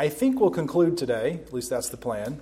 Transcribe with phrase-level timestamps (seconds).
[0.00, 2.40] I think we'll conclude today, at least that's the plan,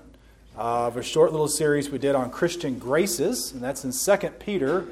[0.54, 4.86] of a short little series we did on Christian graces, and that's in 2 Peter,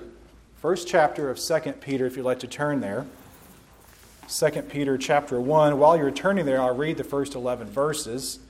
[0.56, 3.06] first chapter of 2 Peter, if you'd like to turn there.
[4.28, 5.78] 2 Peter chapter 1.
[5.78, 8.40] While you're turning there, I'll read the first 11 verses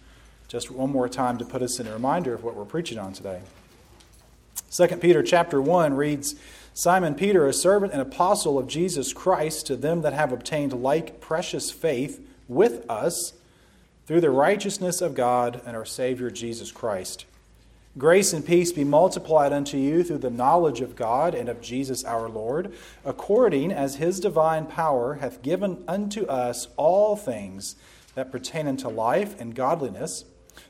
[0.49, 3.13] just one more time to put us in a reminder of what we're preaching on
[3.13, 3.43] today.
[4.71, 6.37] 2 Peter chapter 1 reads
[6.73, 11.21] Simon Peter, a servant and apostle of Jesus Christ, to them that have obtained like
[11.21, 13.35] precious faith with us
[14.07, 17.27] through the righteousness of God and our Savior Jesus Christ.
[17.99, 22.05] Grace and peace be multiplied unto you through the knowledge of God and of Jesus
[22.05, 22.73] our Lord,
[23.05, 27.77] according as his divine power hath given unto us all things
[28.15, 30.25] that pertain unto life and godliness,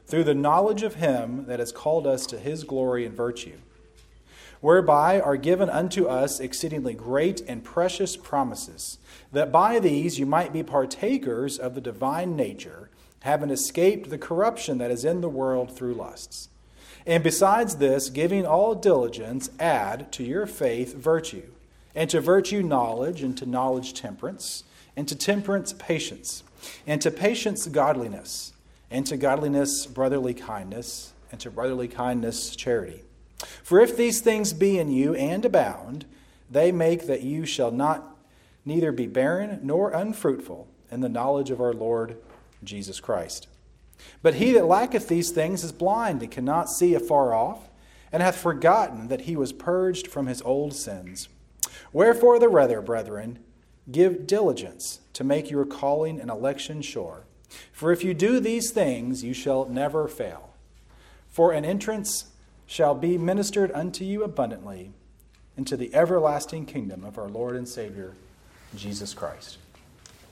[0.07, 3.59] through the knowledge of him that has called us to his glory and virtue
[4.61, 8.99] whereby are given unto us exceedingly great and precious promises,
[9.33, 12.86] that by these you might be partakers of the divine nature,
[13.27, 16.49] having escaped the corruption that is in the world through lusts.
[17.05, 21.43] And besides this, giving all diligence, add to your faith virtue,
[21.93, 24.63] and to virtue knowledge, and to knowledge temperance,
[24.97, 26.45] and to temperance patience,
[26.87, 28.53] and to patience godliness,
[28.93, 33.03] and to godliness brotherly kindness, and to brotherly kindness charity.
[33.65, 36.07] For if these things be in you and abound,
[36.49, 38.17] they make that you shall not
[38.65, 42.17] neither be barren nor unfruitful in the knowledge of our Lord
[42.63, 43.49] Jesus Christ.
[44.23, 47.69] But he that lacketh these things is blind and cannot see afar off,
[48.13, 51.29] and hath forgotten that he was purged from his old sins.
[51.93, 53.41] Wherefore, the rather, brethren,
[53.91, 57.25] give diligence to make your calling and election sure.
[57.73, 60.51] For if you do these things, you shall never fail.
[61.29, 62.27] For an entrance
[62.67, 64.93] shall be ministered unto you abundantly
[65.57, 68.15] into the everlasting kingdom of our Lord and Savior,
[68.75, 69.59] Jesus Christ.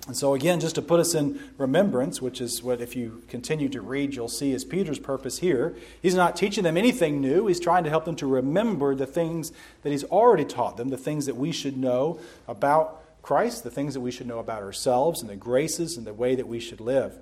[0.06, 3.70] And so, again, just to put us in remembrance, which is what, if you continue
[3.70, 5.74] to read, you'll see is Peter's purpose here.
[6.02, 7.46] He's not teaching them anything new.
[7.46, 9.50] He's trying to help them to remember the things
[9.82, 13.94] that he's already taught them, the things that we should know about Christ, the things
[13.94, 16.80] that we should know about ourselves, and the graces and the way that we should
[16.80, 17.18] live.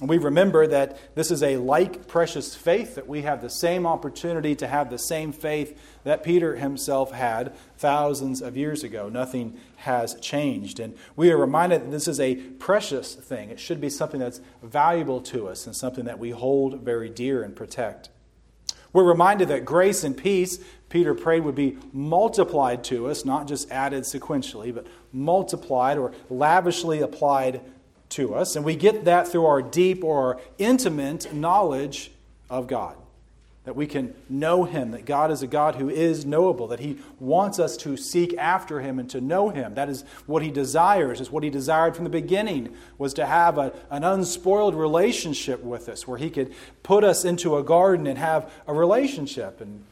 [0.00, 3.86] And we remember that this is a like precious faith, that we have the same
[3.86, 9.10] opportunity to have the same faith that Peter himself had thousands of years ago.
[9.10, 10.78] Nothing has changed.
[10.78, 13.50] And we are reminded that this is a precious thing.
[13.50, 17.42] It should be something that's valuable to us and something that we hold very dear
[17.42, 18.10] and protect.
[18.92, 20.58] We're reminded that grace and peace,
[20.88, 27.00] Peter prayed, would be multiplied to us, not just added sequentially, but multiplied or lavishly
[27.00, 27.60] applied
[28.10, 32.10] to us, and we get that through our deep or intimate knowledge
[32.50, 32.96] of God.
[33.64, 36.98] That we can know Him, that God is a God who is knowable, that He
[37.18, 39.74] wants us to seek after Him and to know Him.
[39.74, 43.58] That is what He desires, is what He desired from the beginning, was to have
[43.58, 48.16] a, an unspoiled relationship with us, where He could put us into a garden and
[48.16, 49.60] have a relationship.
[49.60, 49.84] And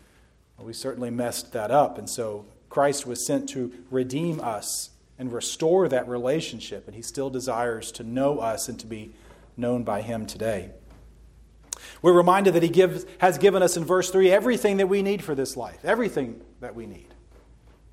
[0.59, 1.99] we certainly messed that up.
[1.99, 6.87] And so Christ was sent to redeem us and restore that relationship.
[6.87, 9.13] And He still desires to know us and to be
[9.59, 10.71] known by Him today.
[12.03, 15.23] We're reminded that He gives, has given us in verse 3 everything that we need
[15.23, 17.15] for this life, everything that we need.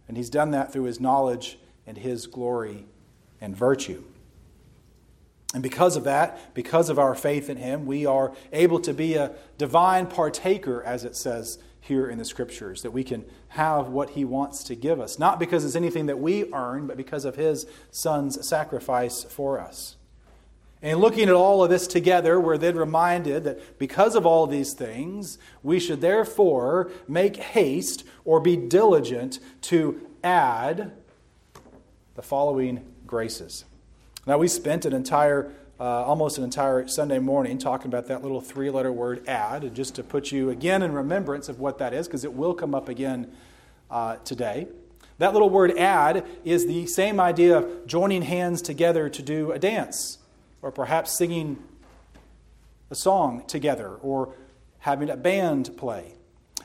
[0.07, 1.57] And He's done that through His knowledge
[1.87, 2.85] and His glory
[3.41, 4.03] and virtue.
[5.53, 9.15] And because of that, because of our faith in Him, we are able to be
[9.15, 14.11] a divine partaker, as it says here in the scriptures, that we can have what
[14.11, 17.35] he wants to give us, not because it's anything that we earn, but because of
[17.35, 19.95] his son's sacrifice for us.
[20.85, 24.73] And looking at all of this together, we're then reminded that because of all these
[24.73, 30.91] things, we should therefore make haste or be diligent to add
[32.13, 33.65] the following graces.
[34.27, 38.39] Now, we spent an entire uh, almost an entire Sunday morning talking about that little
[38.39, 41.95] three letter word add, and just to put you again in remembrance of what that
[41.95, 43.33] is, because it will come up again
[43.89, 44.67] uh, today.
[45.17, 49.57] That little word add is the same idea of joining hands together to do a
[49.57, 50.19] dance,
[50.65, 51.63] or perhaps singing
[52.89, 54.33] a song together, or
[54.79, 56.15] having a band play.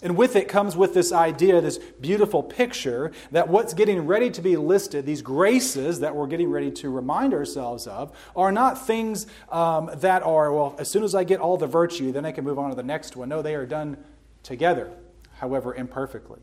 [0.03, 4.41] And with it comes with this idea, this beautiful picture, that what's getting ready to
[4.41, 9.27] be listed, these graces that we're getting ready to remind ourselves of, are not things
[9.51, 12.43] um, that are, well, as soon as I get all the virtue, then I can
[12.43, 13.29] move on to the next one.
[13.29, 13.99] No, they are done
[14.43, 14.91] together,
[15.35, 16.41] however imperfectly.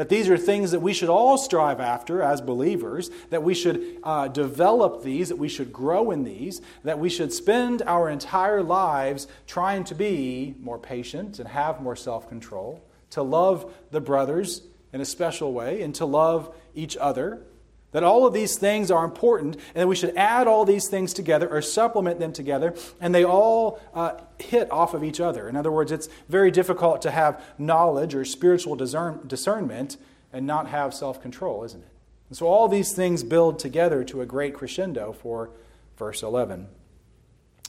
[0.00, 3.98] That these are things that we should all strive after as believers, that we should
[4.02, 8.62] uh, develop these, that we should grow in these, that we should spend our entire
[8.62, 14.62] lives trying to be more patient and have more self control, to love the brothers
[14.94, 17.42] in a special way and to love each other,
[17.92, 21.12] That all of these things are important, and that we should add all these things
[21.12, 25.48] together or supplement them together, and they all uh, hit off of each other.
[25.48, 29.96] In other words, it's very difficult to have knowledge or spiritual discern- discernment
[30.32, 31.90] and not have self control, isn't it?
[32.28, 35.50] And so all these things build together to a great crescendo for
[35.96, 36.68] verse 11.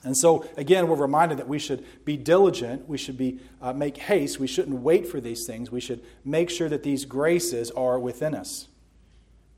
[0.03, 2.88] And so, again, we're reminded that we should be diligent.
[2.88, 4.39] We should be, uh, make haste.
[4.39, 5.71] We shouldn't wait for these things.
[5.71, 8.67] We should make sure that these graces are within us.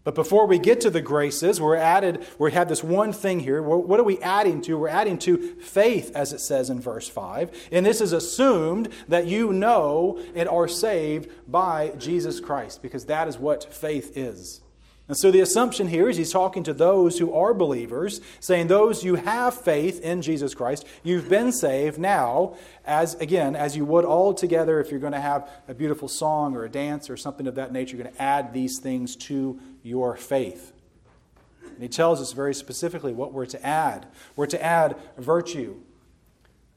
[0.04, 3.62] But before we get to the graces, we're added, we have this one thing here.
[3.62, 4.78] What are we adding to?
[4.78, 7.70] We're adding to faith, as it says in verse 5.
[7.72, 13.30] And this is assumed that you know and are saved by Jesus Christ, because that
[13.30, 14.60] is what faith is.
[15.08, 19.04] And so the assumption here is he's talking to those who are believers, saying, Those
[19.04, 22.56] you have faith in Jesus Christ, you've been saved now,
[22.86, 26.56] as again, as you would all together if you're going to have a beautiful song
[26.56, 29.60] or a dance or something of that nature, you're going to add these things to
[29.84, 30.74] your faith.
[31.66, 34.08] And he tells us very specifically what we're to add.
[34.36, 35.76] We're to add virtue.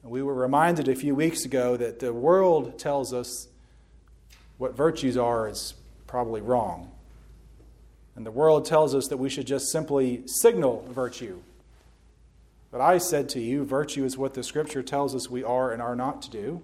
[0.02, 3.48] We were reminded a few weeks ago that the world tells us
[4.58, 5.74] what virtues are is
[6.06, 6.90] probably wrong.
[8.14, 11.40] And the world tells us that we should just simply signal virtue.
[12.70, 15.82] But I said to you, virtue is what the Scripture tells us we are and
[15.82, 16.62] are not to do,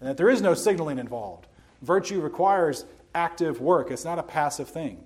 [0.00, 1.46] and that there is no signaling involved.
[1.82, 5.04] Virtue requires active work, it's not a passive thing.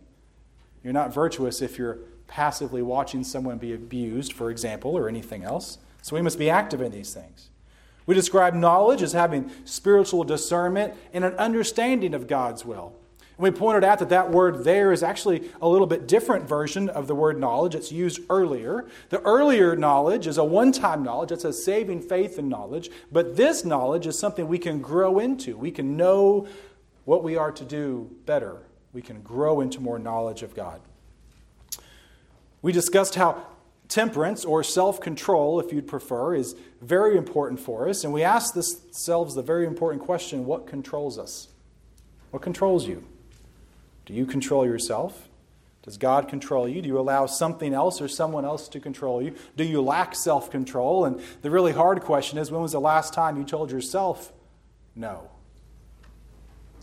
[0.83, 5.79] You're not virtuous if you're passively watching someone be abused, for example, or anything else.
[6.01, 7.51] So we must be active in these things.
[8.07, 12.95] We describe knowledge as having spiritual discernment and an understanding of God's will.
[13.37, 16.89] And We pointed out that that word there is actually a little bit different version
[16.89, 17.75] of the word knowledge.
[17.75, 18.87] It's used earlier.
[19.09, 22.91] The earlier knowledge is a one time knowledge, it's a saving faith and knowledge.
[23.11, 25.57] But this knowledge is something we can grow into.
[25.57, 26.47] We can know
[27.05, 28.63] what we are to do better.
[28.93, 30.81] We can grow into more knowledge of God.
[32.61, 33.47] We discussed how
[33.89, 38.05] temperance or self control, if you'd prefer, is very important for us.
[38.05, 41.49] And we asked ourselves the very important question what controls us?
[42.31, 43.05] What controls you?
[44.07, 45.29] Do you control yourself?
[45.83, 46.81] Does God control you?
[46.81, 49.35] Do you allow something else or someone else to control you?
[49.57, 51.05] Do you lack self control?
[51.05, 54.33] And the really hard question is when was the last time you told yourself
[54.95, 55.29] no?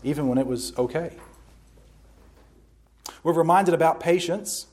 [0.02, 1.16] Even when it was okay.
[3.22, 4.66] We're reminded about patience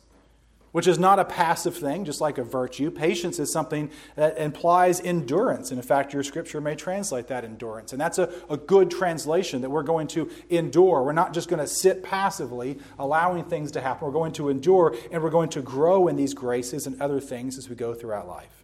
[0.77, 2.91] which is not a passive thing, just like a virtue.
[2.91, 5.71] Patience is something that implies endurance.
[5.71, 7.93] And in fact, your scripture may translate that endurance.
[7.93, 11.01] And that's a, a good translation that we're going to endure.
[11.01, 14.05] We're not just going to sit passively, allowing things to happen.
[14.05, 17.57] We're going to endure and we're going to grow in these graces and other things
[17.57, 18.56] as we go throughout life.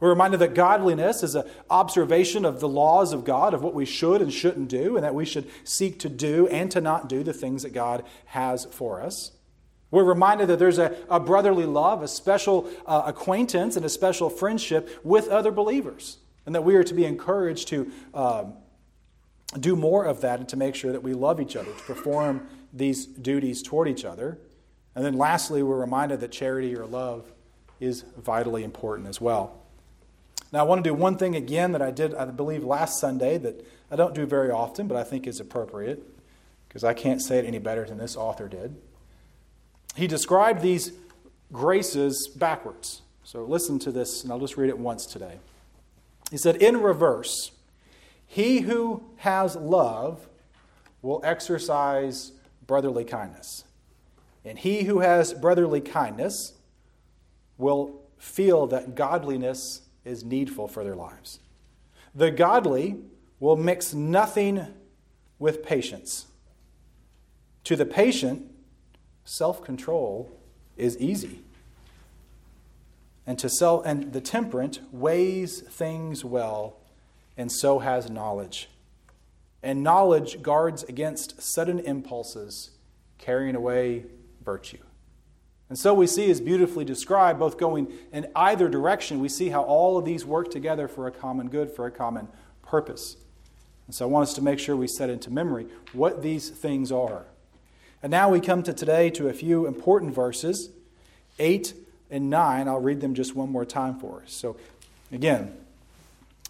[0.00, 3.84] We're reminded that godliness is an observation of the laws of God, of what we
[3.84, 7.24] should and shouldn't do, and that we should seek to do and to not do
[7.24, 9.32] the things that God has for us.
[9.90, 14.30] We're reminded that there's a, a brotherly love, a special uh, acquaintance, and a special
[14.30, 18.52] friendship with other believers, and that we are to be encouraged to um,
[19.58, 22.46] do more of that and to make sure that we love each other, to perform
[22.72, 24.38] these duties toward each other.
[24.94, 27.32] And then lastly, we're reminded that charity or love
[27.80, 29.57] is vitally important as well.
[30.52, 33.36] Now, I want to do one thing again that I did, I believe, last Sunday
[33.38, 36.02] that I don't do very often, but I think is appropriate
[36.68, 38.76] because I can't say it any better than this author did
[39.98, 40.92] he described these
[41.52, 43.02] graces backwards.
[43.24, 45.38] So listen to this, and I'll just read it once today.
[46.30, 47.50] He said, In reverse,
[48.26, 50.28] he who has love
[51.02, 52.32] will exercise
[52.66, 53.64] brotherly kindness.
[54.44, 56.52] And he who has brotherly kindness
[57.56, 61.40] will feel that godliness is needful for their lives.
[62.14, 62.96] The godly
[63.40, 64.66] will mix nothing
[65.38, 66.26] with patience.
[67.64, 68.50] To the patient,
[69.24, 70.30] self control
[70.76, 71.42] is easy.
[73.26, 76.78] And to sell and the temperate weighs things well,
[77.36, 78.70] and so has knowledge.
[79.62, 82.70] And knowledge guards against sudden impulses,
[83.18, 84.06] carrying away
[84.42, 84.78] virtue.
[85.68, 89.20] And so we see is beautifully described, both going in either direction.
[89.20, 92.28] We see how all of these work together for a common good, for a common
[92.62, 93.16] purpose.
[93.86, 96.90] And so I want us to make sure we set into memory what these things
[96.90, 97.24] are.
[98.02, 100.70] And now we come to today to a few important verses,
[101.38, 101.74] 8
[102.10, 102.68] and 9.
[102.68, 104.32] I'll read them just one more time for us.
[104.32, 104.56] So,
[105.10, 105.54] again,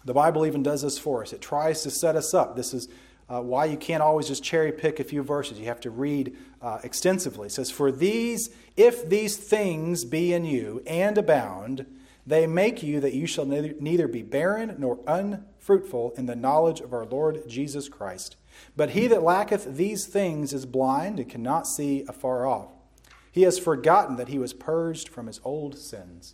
[0.05, 1.33] the Bible even does this for us.
[1.33, 2.55] It tries to set us up.
[2.55, 2.87] This is
[3.29, 5.59] uh, why you can't always just cherry pick a few verses.
[5.59, 7.47] You have to read uh, extensively.
[7.47, 11.85] It says, For these, if these things be in you and abound,
[12.25, 16.79] they make you that you shall neither, neither be barren nor unfruitful in the knowledge
[16.79, 18.35] of our Lord Jesus Christ.
[18.75, 22.69] But he that lacketh these things is blind and cannot see afar off.
[23.31, 26.33] He has forgotten that he was purged from his old sins.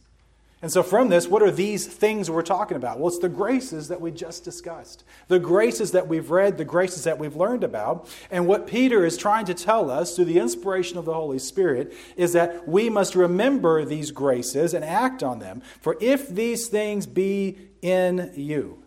[0.65, 2.98] And so, from this, what are these things we're talking about?
[2.98, 7.03] Well, it's the graces that we just discussed, the graces that we've read, the graces
[7.03, 8.10] that we've learned about.
[8.31, 11.93] And what Peter is trying to tell us through the inspiration of the Holy Spirit
[12.17, 15.62] is that we must remember these graces and act on them.
[15.81, 18.81] For if these things be in you,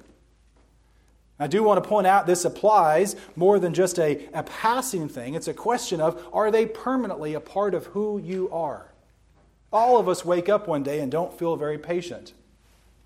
[1.39, 5.35] I do want to point out this applies more than just a, a passing thing.
[5.35, 8.89] It's a question of are they permanently a part of who you are?
[9.73, 12.33] All of us wake up one day and don't feel very patient.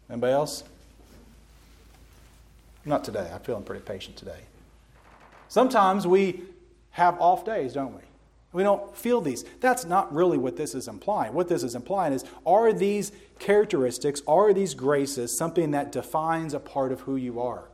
[0.08, 0.64] Anybody else?
[2.84, 3.30] Not today.
[3.32, 4.40] I'm feeling pretty patient today.
[5.48, 6.42] Sometimes we
[6.90, 8.02] have off days, don't we?
[8.52, 9.44] We don't feel these.
[9.60, 11.32] That's not really what this is implying.
[11.32, 16.60] What this is implying is are these characteristics, are these graces something that defines a
[16.60, 17.64] part of who you are?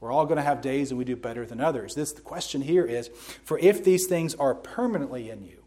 [0.00, 1.94] We're all going to have days and we do better than others.
[1.94, 3.08] This the question here is
[3.44, 5.62] for if these things are permanently in you,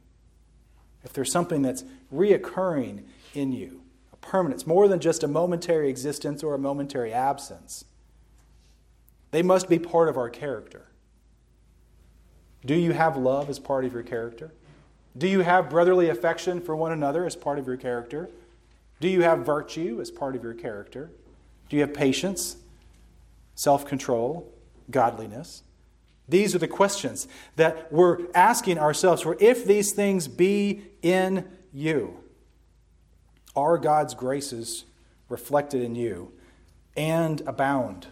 [1.03, 3.03] if there's something that's reoccurring
[3.33, 7.85] in you, a permanence, more than just a momentary existence or a momentary absence.
[9.31, 10.87] They must be part of our character.
[12.65, 14.51] Do you have love as part of your character?
[15.17, 18.29] Do you have brotherly affection for one another as part of your character?
[18.99, 21.09] Do you have virtue as part of your character?
[21.69, 22.57] Do you have patience,
[23.55, 24.51] self control,
[24.91, 25.63] godliness?
[26.29, 32.17] These are the questions that we're asking ourselves for if these things be in you,
[33.55, 34.85] are God's graces
[35.27, 36.31] reflected in you
[36.95, 38.07] and abound?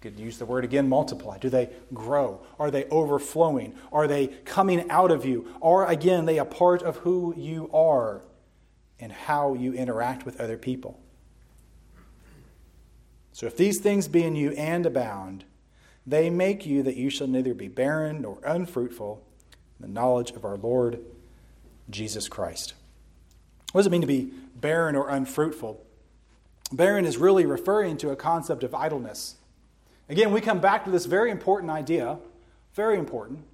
[0.00, 1.38] Could use the word again, multiply.
[1.38, 2.44] Do they grow?
[2.58, 3.74] Are they overflowing?
[3.92, 5.48] Are they coming out of you?
[5.62, 8.22] Are, again, they a part of who you are
[9.00, 11.00] and how you interact with other people?
[13.32, 15.44] So if these things be in you and abound,
[16.06, 19.22] they make you that you shall neither be barren nor unfruitful
[19.78, 21.00] in the knowledge of our Lord
[21.90, 22.74] Jesus Christ.
[23.72, 25.84] What does it mean to be barren or unfruitful?
[26.72, 29.36] Barren is really referring to a concept of idleness.
[30.08, 32.18] Again, we come back to this very important idea,
[32.74, 33.44] very important,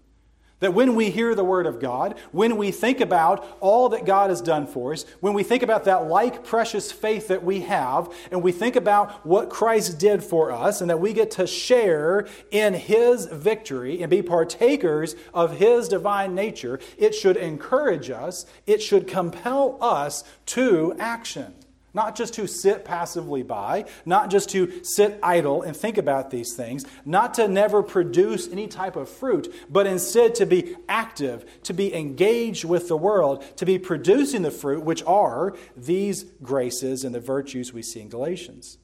[0.63, 4.31] that when we hear the Word of God, when we think about all that God
[4.31, 8.15] has done for us, when we think about that like precious faith that we have,
[8.31, 12.29] and we think about what Christ did for us, and that we get to share
[12.53, 18.81] in His victory and be partakers of His divine nature, it should encourage us, it
[18.81, 21.55] should compel us to action.
[21.95, 26.55] Not just to sit passively by, not just to sit idle and think about these
[26.55, 31.75] things, not to never produce any type of fruit, but instead to be active, to
[31.75, 37.15] be engaged with the world, to be producing the fruit, which are these graces and
[37.15, 38.79] the virtues we see in Galatians.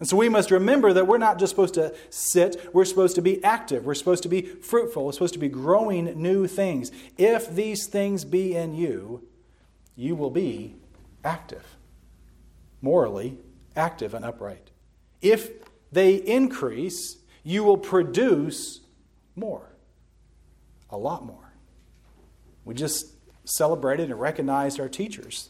[0.00, 3.22] And so we must remember that we're not just supposed to sit, we're supposed to
[3.22, 6.90] be active, we're supposed to be fruitful, we're supposed to be growing new things.
[7.18, 9.28] If these things be in you,
[9.94, 10.76] you will be
[11.22, 11.64] active
[12.82, 13.38] morally
[13.74, 14.70] active and upright.
[15.22, 15.50] If
[15.90, 18.80] they increase, you will produce
[19.34, 19.68] more,
[20.90, 21.52] a lot more.
[22.64, 23.06] We just
[23.44, 25.48] celebrated and recognized our teachers,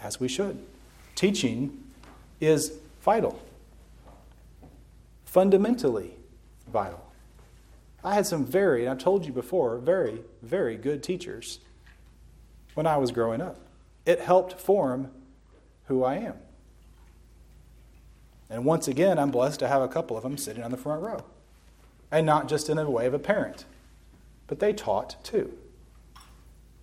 [0.00, 0.64] as we should.
[1.14, 1.84] Teaching
[2.40, 3.40] is vital,
[5.24, 6.14] fundamentally
[6.72, 7.04] vital.
[8.02, 11.60] I had some very, and I've told you before, very, very good teachers
[12.74, 13.58] when I was growing up.
[14.04, 15.10] It helped form
[15.86, 16.34] who I am.
[18.50, 21.02] And once again, I'm blessed to have a couple of them sitting on the front
[21.02, 21.24] row.
[22.10, 23.64] And not just in the way of a parent,
[24.46, 25.52] but they taught too.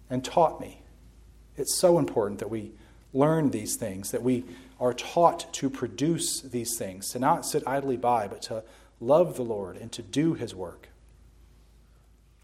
[0.10, 0.82] And taught me.
[1.56, 2.72] It's so important that we
[3.14, 4.44] learn these things, that we
[4.80, 8.64] are taught to produce these things, to not sit idly by, but to
[9.00, 10.90] love the Lord and to do his work.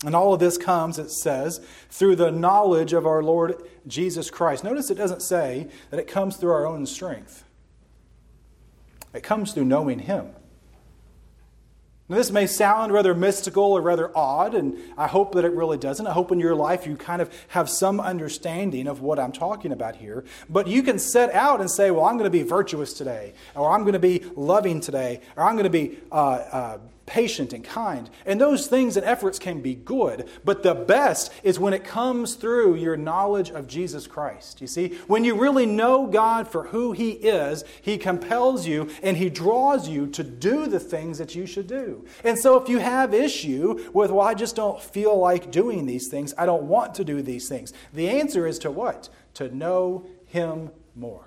[0.06, 3.56] And all of this comes, it says, through the knowledge of our Lord
[3.88, 4.64] Jesus Christ.
[4.64, 7.44] Notice it doesn't say that it comes through our own strength,
[9.14, 10.28] it comes through knowing Him.
[12.10, 15.78] Now, this may sound rather mystical or rather odd, and I hope that it really
[15.78, 16.08] doesn't.
[16.08, 19.74] I hope in your life you kind of have some understanding of what I'm talking
[19.74, 20.24] about here.
[20.48, 23.72] But you can set out and say, Well, I'm going to be virtuous today, or
[23.72, 26.78] I'm going to be loving today, or I'm going to be uh, uh,
[27.08, 28.10] patient and kind.
[28.26, 32.36] And those things and efforts can be good, but the best is when it comes
[32.36, 34.62] through your knowledge of Jesus Christ.
[34.62, 39.18] You see, when you really know God for who He is, He compels you and
[39.18, 42.06] He draws you to do the things that you should do.
[42.24, 46.10] And so if you have issue with, well, I just don't feel like doing these
[46.10, 49.10] things, I don't want to do these things, the answer is to what?
[49.36, 51.27] To know Him more.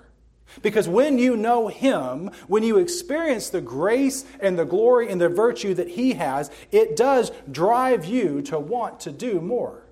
[0.61, 5.29] Because when you know Him, when you experience the grace and the glory and the
[5.29, 9.83] virtue that He has, it does drive you to want to do more.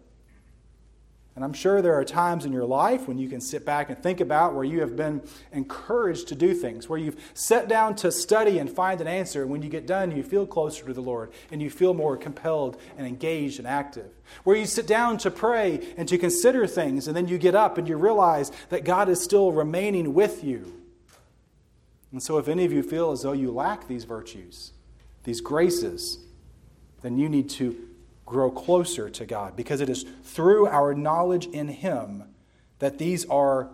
[1.40, 3.98] And I'm sure there are times in your life when you can sit back and
[3.98, 5.22] think about where you have been
[5.54, 9.44] encouraged to do things, where you've sat down to study and find an answer.
[9.44, 12.18] And when you get done, you feel closer to the Lord and you feel more
[12.18, 14.12] compelled and engaged and active.
[14.44, 17.78] Where you sit down to pray and to consider things, and then you get up
[17.78, 20.74] and you realize that God is still remaining with you.
[22.12, 24.74] And so, if any of you feel as though you lack these virtues,
[25.24, 26.18] these graces,
[27.02, 27.89] then you need to
[28.30, 32.24] grow closer to God because it is through our knowledge in Him
[32.80, 33.70] that these are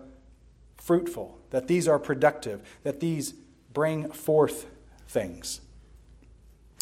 [0.78, 3.34] fruitful, that these are productive, that these
[3.74, 4.66] bring forth
[5.08, 5.62] things.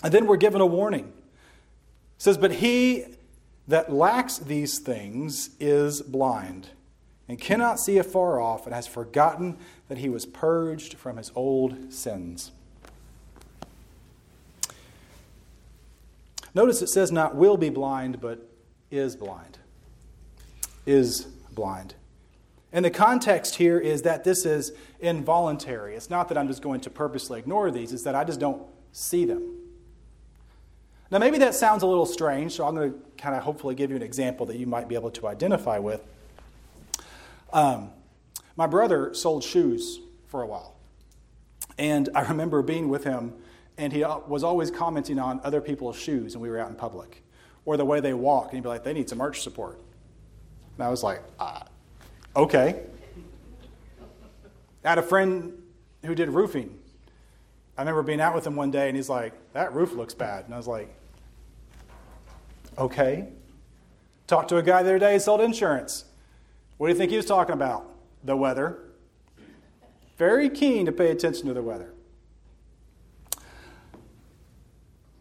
[0.03, 1.05] And then we're given a warning.
[1.05, 3.05] It says, But he
[3.67, 6.69] that lacks these things is blind
[7.27, 11.93] and cannot see afar off and has forgotten that he was purged from his old
[11.93, 12.51] sins.
[16.55, 18.49] Notice it says not will be blind, but
[18.91, 19.57] is blind.
[20.85, 21.95] Is blind.
[22.71, 25.95] And the context here is that this is involuntary.
[25.95, 28.63] It's not that I'm just going to purposely ignore these, it's that I just don't
[28.91, 29.59] see them.
[31.11, 33.91] Now, maybe that sounds a little strange, so I'm going to kind of hopefully give
[33.91, 36.03] you an example that you might be able to identify with.
[37.51, 37.91] Um,
[38.55, 40.75] my brother sold shoes for a while.
[41.77, 43.33] And I remember being with him
[43.77, 47.23] and he was always commenting on other people's shoes when we were out in public
[47.65, 48.45] or the way they walk.
[48.45, 49.79] And he'd be like, they need some arch support.
[50.77, 51.65] And I was like, ah,
[52.35, 52.81] okay.
[54.83, 55.53] I had a friend
[56.03, 56.77] who did roofing.
[57.77, 60.45] I remember being out with him one day and he's like, that roof looks bad.
[60.45, 60.93] And I was like,
[62.77, 63.27] okay.
[64.27, 66.05] Talked to a guy the other day who sold insurance.
[66.77, 67.89] What do you think he was talking about?
[68.23, 68.79] The weather.
[70.17, 71.92] Very keen to pay attention to the weather.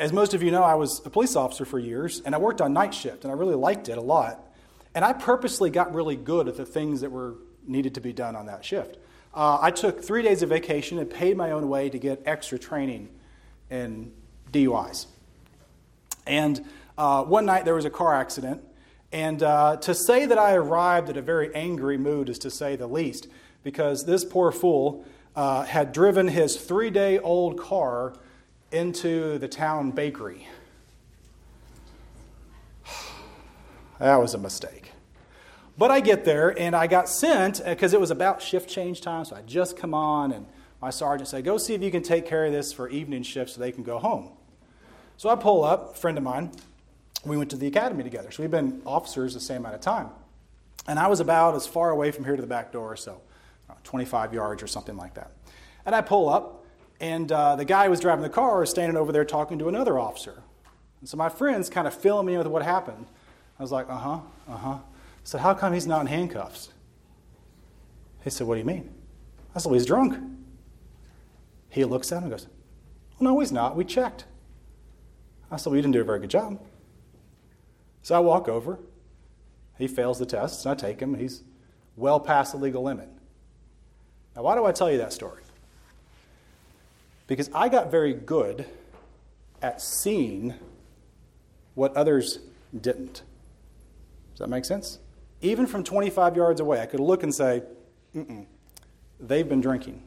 [0.02, 2.61] As most of you know, I was a police officer for years, and I worked
[2.61, 4.44] on night shift, and I really liked it a lot.
[4.97, 7.37] And I purposely got really good at the things that were
[7.68, 8.97] needed to be done on that shift.
[9.32, 12.59] Uh, I took three days of vacation and paid my own way to get extra
[12.59, 13.11] training
[13.71, 14.11] in
[14.50, 15.06] DUIs.
[16.26, 16.67] And
[16.99, 18.60] uh, one night there was a car accident,
[19.12, 22.75] and uh, to say that I arrived at a very angry mood is to say
[22.75, 23.28] the least,
[23.62, 25.04] because this poor fool
[25.36, 28.15] uh, had driven his three day old car
[28.73, 30.49] into the town bakery.
[33.99, 34.93] that was a mistake.
[35.78, 39.00] But I get there and I got sent uh, because it was about shift change
[39.00, 40.47] time, so I just come on and
[40.80, 43.50] my sergeant said, Go see if you can take care of this for evening shift
[43.50, 44.30] so they can go home.
[45.17, 46.50] So I pull up, a friend of mine.
[47.25, 48.32] We went to the academy together.
[48.32, 50.08] So we've been officers the same amount of time.
[50.89, 53.21] And I was about as far away from here to the back door, so
[53.85, 55.30] 25 yards or something like that.
[55.87, 56.61] And I pull up,
[57.02, 59.69] and uh, the guy who was driving the car was standing over there talking to
[59.69, 60.41] another officer.
[61.00, 63.06] And so my friends kind of fill me in with what happened.
[63.58, 64.69] I was like, uh huh, uh huh.
[64.69, 64.80] I
[65.25, 66.69] said, how come he's not in handcuffs?
[68.23, 68.95] He said, what do you mean?
[69.52, 70.17] I said, well, he's drunk.
[71.71, 72.47] He looks at him and goes,
[73.19, 73.76] well, no, he's not.
[73.76, 74.26] We checked.
[75.50, 76.60] I said, well, you didn't do a very good job.
[78.02, 78.78] So I walk over.
[79.76, 81.17] He fails the test, and I take him.
[81.17, 81.43] He's
[81.97, 83.08] well past the legal limit.
[84.36, 85.42] Now, why do I tell you that story?
[87.26, 88.67] Because I got very good
[89.61, 90.54] at seeing
[91.75, 92.39] what others
[92.78, 93.23] didn't.
[94.32, 94.99] Does that make sense?
[95.41, 97.63] Even from 25 yards away, I could look and say,
[99.21, 100.02] they've been drinking.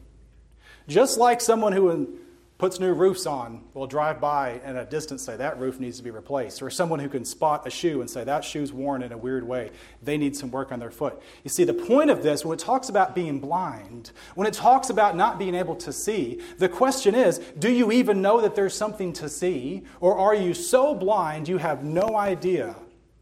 [0.88, 2.20] Just like someone who
[2.58, 5.98] puts new roofs on will drive by and at a distance say that roof needs
[5.98, 6.62] to be replaced.
[6.62, 9.46] Or someone who can spot a shoe and say that shoe's worn in a weird
[9.46, 9.72] way.
[10.02, 11.22] They need some work on their foot.
[11.44, 14.90] You see the point of this when it talks about being blind when it talks
[14.90, 18.74] about not being able to see the question is do you even know that there's
[18.74, 19.84] something to see?
[20.00, 22.76] Or are you so blind you have no idea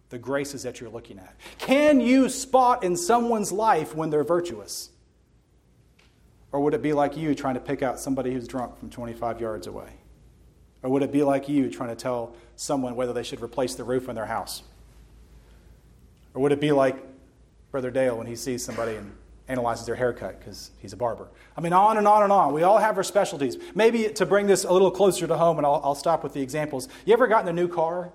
[0.10, 1.36] the graces that you're looking at?
[1.58, 4.92] Can you spot in someone's life when they're virtuous
[6.54, 9.42] or would it be like you trying to pick out somebody who's drunk from 25
[9.42, 9.90] yards away?
[10.84, 13.84] Or would it be like you trying to tell someone whether they should replace the
[13.84, 14.62] roof on their house?
[16.36, 16.96] Or would it be like
[17.72, 19.12] Brother Dale when he sees somebody and
[19.48, 21.28] analyzes their haircut because he's a barber?
[21.58, 22.54] I mean, on and on and on.
[22.54, 23.58] We all have our specialties.
[23.74, 26.42] Maybe to bring this a little closer to home, and I'll, I'll stop with the
[26.42, 26.88] examples.
[27.06, 28.12] You ever gotten a new car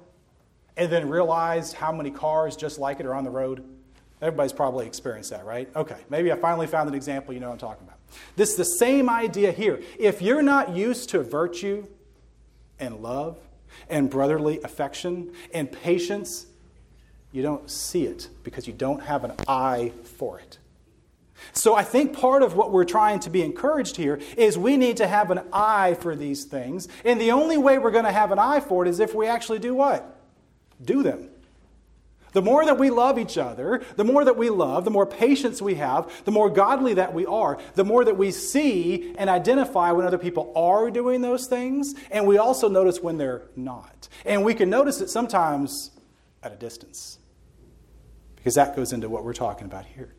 [0.77, 3.64] and then realized how many cars just like it are on the road?
[4.22, 5.68] Everybody's probably experienced that, right?
[5.74, 7.98] Okay, maybe I finally found an example you know what I'm talking about.
[8.37, 9.81] This is the same idea here.
[9.99, 11.87] If you're not used to virtue
[12.79, 13.38] and love
[13.88, 16.47] and brotherly affection and patience,
[17.33, 20.59] you don't see it because you don't have an eye for it.
[21.53, 24.97] So I think part of what we're trying to be encouraged here is we need
[24.97, 26.88] to have an eye for these things.
[27.05, 29.27] And the only way we're going to have an eye for it is if we
[29.27, 30.18] actually do what?
[30.83, 31.31] Do them.
[32.33, 35.62] The more that we love each other, the more that we love, the more patience
[35.62, 39.93] we have, the more godly that we are, the more that we see and identify
[39.93, 44.09] when other people are doing those things, and we also notice when they're not.
[44.25, 45.91] And we can notice it sometimes
[46.43, 47.19] at a distance,
[48.37, 50.14] because that goes into what we're talking about here.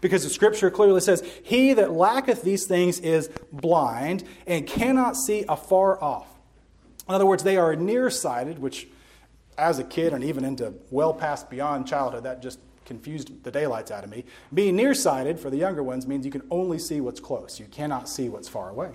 [0.00, 5.44] Because the scripture clearly says, He that lacketh these things is blind and cannot see
[5.48, 6.28] afar off.
[7.08, 8.88] In other words, they are nearsighted, which
[9.58, 13.90] as a kid and even into well past beyond childhood, that just confused the daylights
[13.90, 14.24] out of me.
[14.52, 18.08] Being nearsighted for the younger ones means you can only see what's close, you cannot
[18.08, 18.92] see what's far away.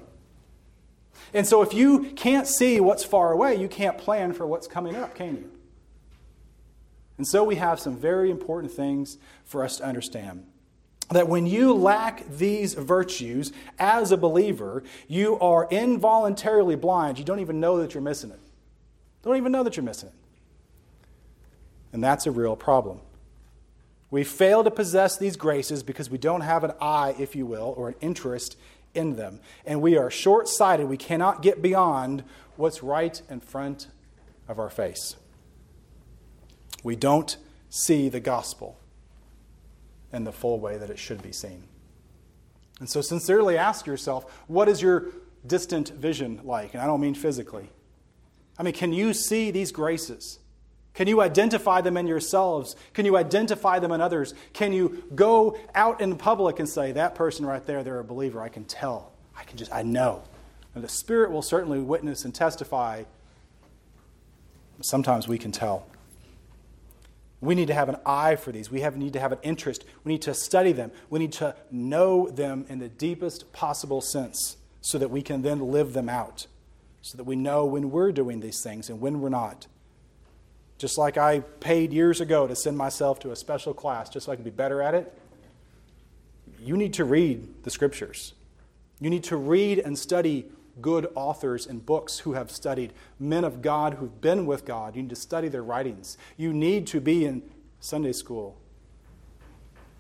[1.34, 4.96] And so, if you can't see what's far away, you can't plan for what's coming
[4.96, 5.52] up, can you?
[7.17, 10.46] And so, we have some very important things for us to understand.
[11.10, 17.17] That when you lack these virtues as a believer, you are involuntarily blind.
[17.17, 18.39] You don't even know that you're missing it.
[19.24, 20.27] Don't even know that you're missing it.
[21.93, 23.00] And that's a real problem.
[24.10, 27.73] We fail to possess these graces because we don't have an eye, if you will,
[27.78, 28.58] or an interest
[28.93, 29.39] in them.
[29.65, 30.88] And we are short sighted.
[30.88, 32.23] We cannot get beyond
[32.56, 33.88] what's right in front
[34.47, 35.15] of our face.
[36.84, 37.36] We don't
[37.69, 38.78] see the gospel
[40.13, 41.63] in the full way that it should be seen.
[42.80, 45.08] And so, sincerely ask yourself what is your
[45.45, 46.73] distant vision like?
[46.73, 47.69] And I don't mean physically.
[48.58, 50.39] I mean, can you see these graces?
[50.98, 52.76] Can you identify them in yourselves?
[52.96, 54.34] Can you identify them in others?
[54.54, 58.42] Can you go out in public and say, that person right there, they're a believer?
[58.42, 59.12] I can tell.
[59.38, 60.24] I can just, I know.
[60.74, 63.04] And the Spirit will certainly witness and testify.
[64.82, 65.86] Sometimes we can tell.
[67.42, 68.72] We need to have an eye for these.
[68.72, 69.86] We have, need to have an interest.
[70.04, 70.90] We need to study them.
[71.12, 75.60] We need to know them in the deepest possible sense so that we can then
[75.60, 76.48] live them out,
[77.04, 79.68] so that we know when we're doing these things and when we're not.
[80.78, 84.32] Just like I paid years ago to send myself to a special class just so
[84.32, 85.12] I could be better at it,
[86.60, 88.34] you need to read the scriptures.
[89.00, 90.46] You need to read and study
[90.82, 94.96] good authors and books who have studied men of God who've been with God.
[94.96, 96.18] You need to study their writings.
[96.36, 97.42] You need to be in
[97.80, 98.58] Sunday school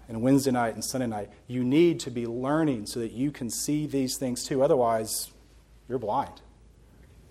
[0.07, 1.29] and Wednesday night and Sunday night.
[1.47, 4.63] You need to be learning so that you can see these things too.
[4.63, 5.31] Otherwise,
[5.89, 6.41] you're blind.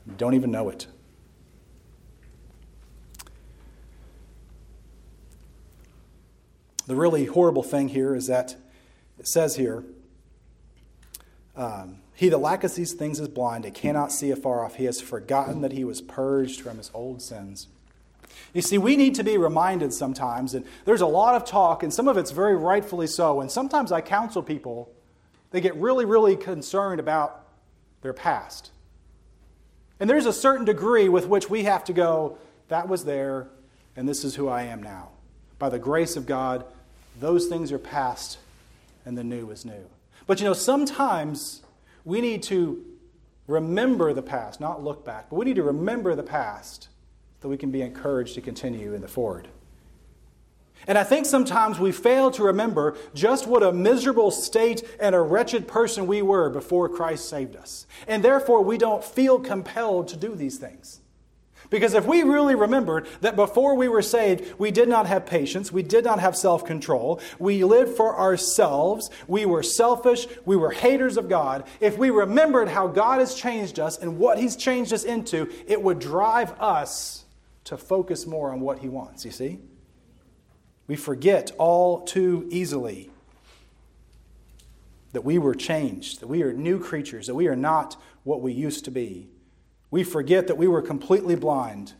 [0.06, 0.86] You don't even know it.
[6.86, 8.56] The really horrible thing here is that
[9.18, 9.84] it says here,
[11.56, 14.76] um, He that lacketh these things is blind, and cannot see afar off.
[14.76, 17.68] He has forgotten that he was purged from his old sins.
[18.52, 21.92] You see, we need to be reminded sometimes, and there's a lot of talk, and
[21.92, 23.40] some of it's very rightfully so.
[23.40, 24.90] And sometimes I counsel people,
[25.50, 27.46] they get really, really concerned about
[28.02, 28.70] their past.
[29.98, 33.48] And there's a certain degree with which we have to go, that was there,
[33.96, 35.10] and this is who I am now.
[35.58, 36.64] By the grace of God,
[37.20, 38.38] those things are past
[39.04, 39.86] and the new is new.
[40.26, 41.62] But you know, sometimes
[42.04, 42.84] we need to
[43.46, 46.88] remember the past, not look back, but we need to remember the past
[47.40, 49.48] so we can be encouraged to continue in the forward.
[50.86, 55.20] And I think sometimes we fail to remember just what a miserable state and a
[55.20, 57.86] wretched person we were before Christ saved us.
[58.06, 61.00] And therefore, we don't feel compelled to do these things.
[61.70, 65.72] Because if we really remembered that before we were saved, we did not have patience,
[65.72, 70.70] we did not have self control, we lived for ourselves, we were selfish, we were
[70.70, 74.92] haters of God, if we remembered how God has changed us and what He's changed
[74.92, 77.24] us into, it would drive us
[77.64, 79.58] to focus more on what He wants, you see?
[80.86, 83.10] We forget all too easily
[85.12, 88.52] that we were changed, that we are new creatures, that we are not what we
[88.52, 89.28] used to be
[89.90, 91.94] we forget that we were completely blind.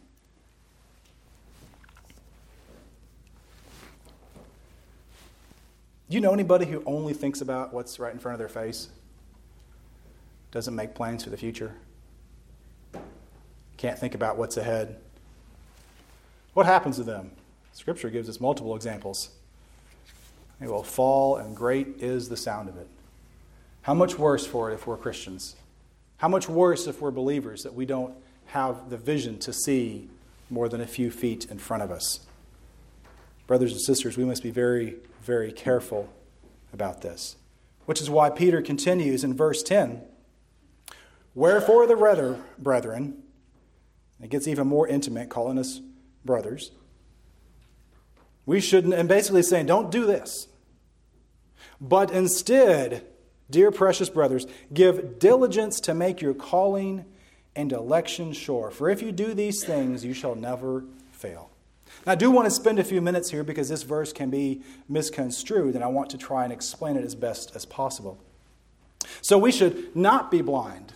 [6.08, 8.88] Do you know anybody who only thinks about what's right in front of their face?
[10.52, 11.74] Doesn't make plans for the future?
[13.76, 15.00] Can't think about what's ahead?
[16.54, 17.32] What happens to them?
[17.72, 19.30] Scripture gives us multiple examples.
[20.60, 22.88] They will fall, and great is the sound of it.
[23.82, 25.56] How much worse for it if we're Christians?
[26.18, 28.14] How much worse if we're believers that we don't
[28.46, 30.08] have the vision to see
[30.48, 32.20] more than a few feet in front of us?
[33.46, 36.08] Brothers and sisters, we must be very, very careful
[36.72, 37.36] about this.
[37.84, 40.02] Which is why Peter continues in verse 10
[41.34, 43.22] Wherefore, the rather, brethren,
[44.22, 45.82] it gets even more intimate, calling us
[46.24, 46.70] brothers.
[48.46, 50.48] We shouldn't, and basically saying, don't do this.
[51.78, 53.06] But instead,
[53.50, 57.04] Dear precious brothers, give diligence to make your calling
[57.54, 58.70] and election sure.
[58.70, 61.50] For if you do these things, you shall never fail.
[62.04, 64.62] Now, I do want to spend a few minutes here because this verse can be
[64.88, 68.18] misconstrued, and I want to try and explain it as best as possible.
[69.22, 70.94] So, we should not be blind,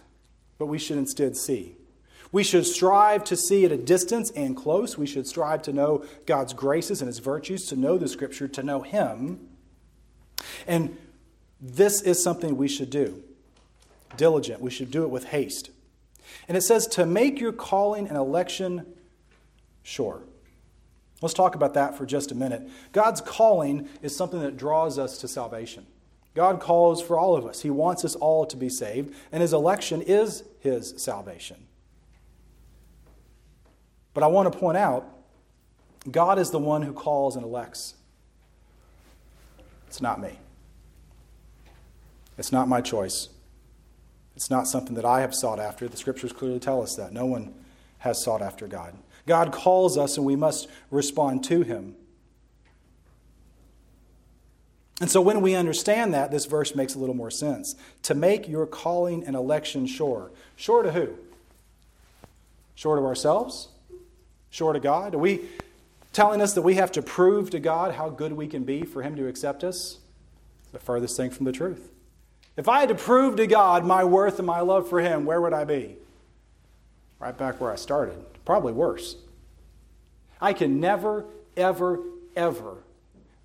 [0.59, 1.77] but we should instead see.
[2.33, 4.97] We should strive to see at a distance and close.
[4.99, 8.63] We should strive to know God's graces and His virtues, to know the Scripture, to
[8.63, 9.49] know Him.
[10.67, 10.97] And
[11.61, 13.23] this is something we should do.
[14.17, 14.61] Diligent.
[14.61, 15.71] We should do it with haste.
[16.49, 18.87] And it says to make your calling and election
[19.83, 20.23] sure.
[21.21, 22.63] Let's talk about that for just a minute.
[22.93, 25.87] God's calling is something that draws us to salvation.
[26.35, 27.61] God calls for all of us.
[27.61, 31.57] He wants us all to be saved, and His election is His salvation.
[34.15, 35.07] But I want to point out
[36.11, 37.95] God is the one who calls and elects.
[39.89, 40.39] It's not me.
[42.41, 43.29] It's not my choice.
[44.35, 45.87] It's not something that I have sought after.
[45.87, 47.13] The scriptures clearly tell us that.
[47.13, 47.53] No one
[47.99, 48.95] has sought after God.
[49.27, 51.97] God calls us and we must respond to him.
[55.03, 57.77] And so when we understand that, this verse makes a little more sense.
[58.05, 60.31] To make your calling and election sure.
[60.57, 61.11] Sure to who?
[62.75, 63.69] Sure to ourselves?
[64.49, 65.15] Sure to God?
[65.15, 65.43] Are we
[66.15, 69.03] telling us that we have to prove to God how good we can be for
[69.03, 69.99] Him to accept us?
[70.73, 71.91] The furthest thing from the truth.
[72.57, 75.41] If I had to prove to God my worth and my love for Him, where
[75.41, 75.97] would I be?
[77.19, 78.19] Right back where I started.
[78.45, 79.17] Probably worse.
[80.41, 82.01] I can never, ever,
[82.35, 82.79] ever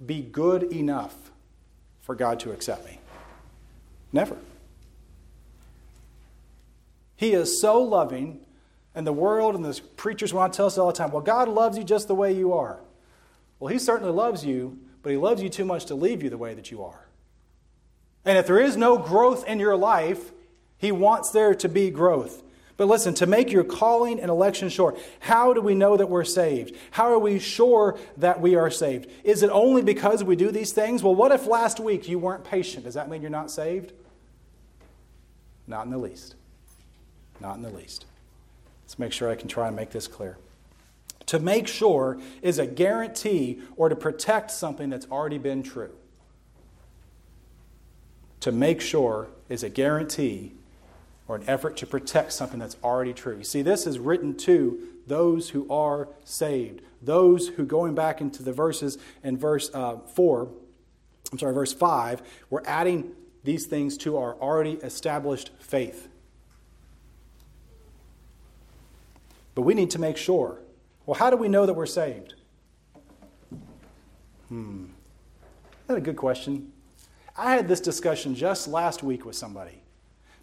[0.04, 1.14] be good enough
[2.02, 3.00] for God to accept me.
[4.12, 4.38] Never.
[7.16, 8.42] He is so loving
[8.94, 11.50] and the world and the preachers want to tell us all the time, well, God
[11.50, 12.80] loves you just the way you are.
[13.60, 16.38] Well, He certainly loves you, but He loves you too much to leave you the
[16.38, 17.05] way that you are.
[18.26, 20.32] And if there is no growth in your life,
[20.78, 22.42] He wants there to be growth.
[22.78, 26.26] But listen, to make your calling and election sure, how do we know that we're
[26.26, 26.76] saved?
[26.92, 29.10] How are we sure that we are saved?
[29.24, 31.02] Is it only because we do these things?
[31.02, 32.84] Well, what if last week you weren't patient?
[32.84, 33.94] Does that mean you're not saved?
[35.68, 36.36] Not in the least.
[37.40, 38.06] Not in the least.
[38.84, 40.38] Let's make sure I can try and make this clear.
[41.28, 45.92] To make sure is a guarantee or to protect something that's already been true.
[48.46, 50.54] To make sure is a guarantee
[51.28, 53.38] or an effort to protect something that's already true.
[53.38, 56.84] You see, this is written to those who are saved.
[57.02, 60.48] Those who, going back into the verses in verse uh, 4,
[61.32, 66.08] I'm sorry, verse 5, we're adding these things to our already established faith.
[69.56, 70.60] But we need to make sure.
[71.08, 72.36] Well, how do we know that we're saved?
[74.50, 74.86] Hmm.
[75.88, 76.74] That's a good question.
[77.38, 79.82] I had this discussion just last week with somebody.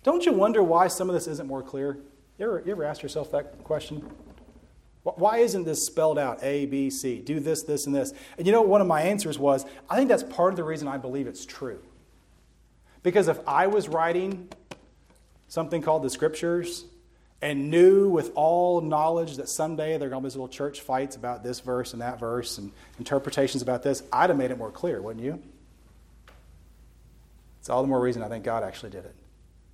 [0.03, 1.99] Don't you wonder why some of this isn't more clear?
[2.39, 4.11] You ever, you ever ask yourself that question?
[5.05, 7.21] Why isn't this spelled out A, B, C?
[7.21, 8.13] Do this, this, and this.
[8.39, 10.87] And you know, one of my answers was I think that's part of the reason
[10.87, 11.81] I believe it's true.
[13.03, 14.49] Because if I was writing
[15.49, 16.85] something called the scriptures
[17.41, 21.17] and knew with all knowledge that someday there are going to be little church fights
[21.17, 24.71] about this verse and that verse and interpretations about this, I'd have made it more
[24.71, 25.43] clear, wouldn't you?
[27.63, 29.15] It's all the more reason I think God actually did it.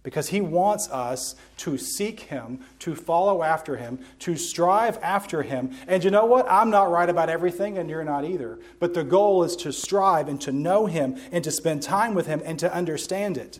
[0.02, 5.74] Because he wants us to seek him, to follow after him, to strive after him.
[5.86, 6.46] And you know what?
[6.50, 8.58] I'm not right about everything, and you're not either.
[8.78, 12.26] But the goal is to strive and to know him and to spend time with
[12.26, 13.58] him and to understand it.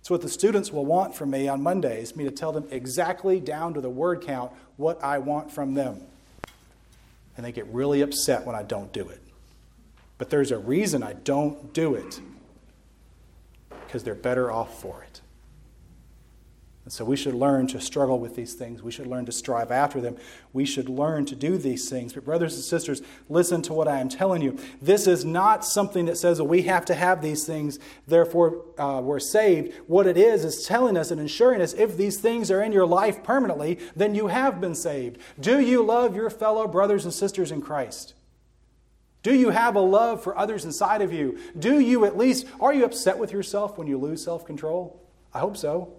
[0.00, 3.40] It's what the students will want from me on Mondays, me to tell them exactly
[3.40, 6.02] down to the word count what I want from them.
[7.38, 9.22] And they get really upset when I don't do it.
[10.18, 12.20] But there's a reason I don't do it
[13.86, 15.20] because they're better off for it.
[16.86, 18.80] And so we should learn to struggle with these things.
[18.80, 20.16] We should learn to strive after them.
[20.52, 22.12] We should learn to do these things.
[22.12, 24.56] But, brothers and sisters, listen to what I am telling you.
[24.80, 29.00] This is not something that says well, we have to have these things, therefore uh,
[29.02, 29.74] we're saved.
[29.88, 32.86] What it is, is telling us and ensuring us if these things are in your
[32.86, 35.18] life permanently, then you have been saved.
[35.40, 38.14] Do you love your fellow brothers and sisters in Christ?
[39.26, 41.40] Do you have a love for others inside of you?
[41.58, 45.02] Do you at least, are you upset with yourself when you lose self control?
[45.34, 45.94] I hope so.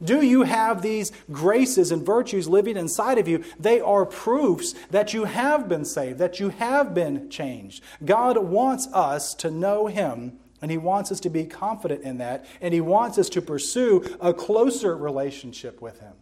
[0.00, 3.42] Do you have these graces and virtues living inside of you?
[3.58, 7.82] They are proofs that you have been saved, that you have been changed.
[8.04, 12.46] God wants us to know Him, and He wants us to be confident in that,
[12.60, 16.13] and He wants us to pursue a closer relationship with Him.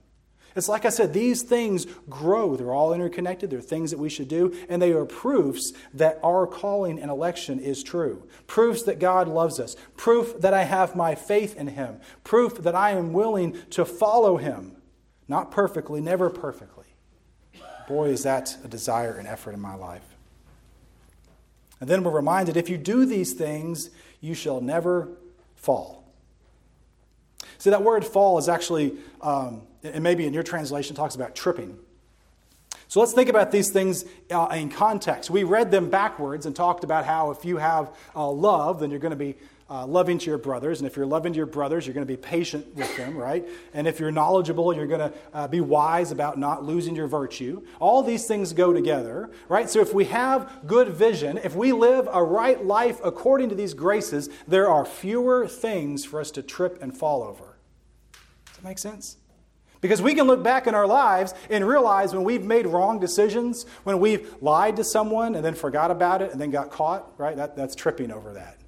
[0.55, 2.57] It's like I said, these things grow.
[2.57, 3.51] They're all interconnected.
[3.51, 7.59] They're things that we should do, and they are proofs that our calling and election
[7.59, 8.27] is true.
[8.47, 9.77] Proofs that God loves us.
[9.97, 12.01] Proof that I have my faith in Him.
[12.25, 14.77] Proof that I am willing to follow Him.
[15.29, 16.87] Not perfectly, never perfectly,
[17.88, 20.17] Boy, is that a desire and effort in my life.
[21.81, 25.09] And then we're reminded if you do these things, you shall never
[25.57, 26.02] fall.
[27.62, 31.79] See, that word fall is actually, um, and maybe in your translation, talks about tripping.
[32.88, 35.31] So let's think about these things uh, in context.
[35.31, 38.98] We read them backwards and talked about how if you have uh, love, then you're
[38.98, 39.37] going to be
[39.70, 40.81] uh, loving to your brothers.
[40.81, 43.46] And if you're loving to your brothers, you're going to be patient with them, right?
[43.75, 47.64] And if you're knowledgeable, you're going to uh, be wise about not losing your virtue.
[47.79, 49.70] All these things go together, right?
[49.70, 53.72] So if we have good vision, if we live a right life according to these
[53.72, 57.52] graces, there are fewer things for us to trip and fall over.
[58.62, 59.16] That make sense?
[59.81, 63.66] Because we can look back in our lives and realize when we've made wrong decisions,
[63.83, 67.37] when we've lied to someone and then forgot about it and then got caught, right?
[67.37, 68.59] That, that's tripping over that.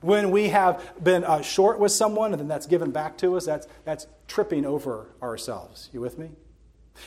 [0.00, 3.46] When we have been uh, short with someone and then that's given back to us,
[3.46, 5.90] that's, that's tripping over ourselves.
[5.92, 6.30] You with me?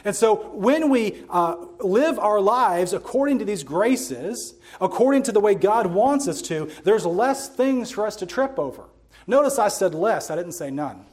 [0.03, 5.39] And so when we uh, live our lives according to these graces, according to the
[5.39, 8.90] way God wants us to, there's less things for us to trip over.
[9.27, 11.05] Notice I said less, I didn't say none.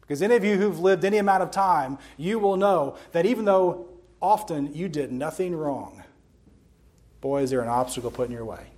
[0.00, 3.44] Because any of you who've lived any amount of time, you will know that even
[3.44, 3.88] though
[4.22, 6.02] often you did nothing wrong,
[7.20, 8.68] boy, is there an obstacle put in your way.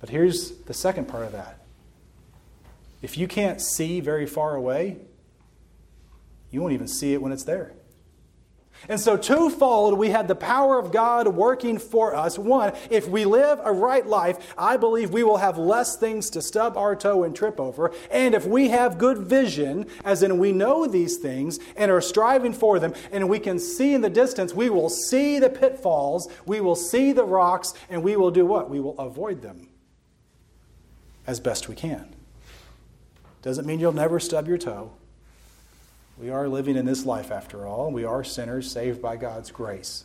[0.00, 1.58] But here's the second part of that.
[3.02, 4.98] If you can't see very far away,
[6.50, 7.72] you won't even see it when it's there.
[8.88, 12.38] And so, twofold, we had the power of God working for us.
[12.38, 16.42] One, if we live a right life, I believe we will have less things to
[16.42, 17.92] stub our toe and trip over.
[18.10, 22.54] And if we have good vision, as in we know these things and are striving
[22.54, 26.60] for them, and we can see in the distance, we will see the pitfalls, we
[26.60, 28.70] will see the rocks, and we will do what?
[28.70, 29.68] We will avoid them
[31.26, 32.14] as best we can.
[33.42, 34.92] Doesn't mean you'll never stub your toe.
[36.20, 37.90] We are living in this life, after all.
[37.90, 40.04] We are sinners saved by God's grace.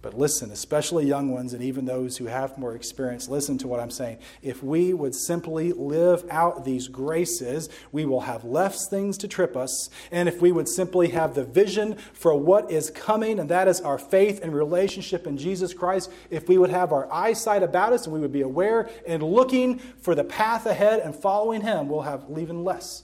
[0.00, 3.80] But listen, especially young ones and even those who have more experience, listen to what
[3.80, 4.18] I'm saying.
[4.42, 9.56] If we would simply live out these graces, we will have less things to trip
[9.56, 9.90] us.
[10.12, 13.80] And if we would simply have the vision for what is coming, and that is
[13.80, 18.04] our faith and relationship in Jesus Christ, if we would have our eyesight about us
[18.04, 22.02] and we would be aware and looking for the path ahead and following Him, we'll
[22.02, 23.02] have even less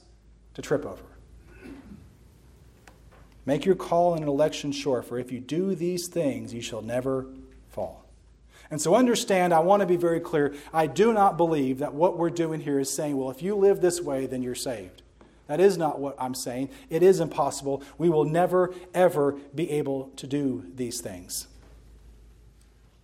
[0.56, 1.02] to trip over.
[3.44, 7.26] Make your call and election sure, for if you do these things, you shall never
[7.68, 8.06] fall.
[8.70, 10.54] And so understand, I want to be very clear.
[10.72, 13.80] I do not believe that what we're doing here is saying, well, if you live
[13.80, 15.02] this way, then you're saved.
[15.46, 16.70] That is not what I'm saying.
[16.88, 17.82] It is impossible.
[17.98, 21.46] We will never, ever be able to do these things.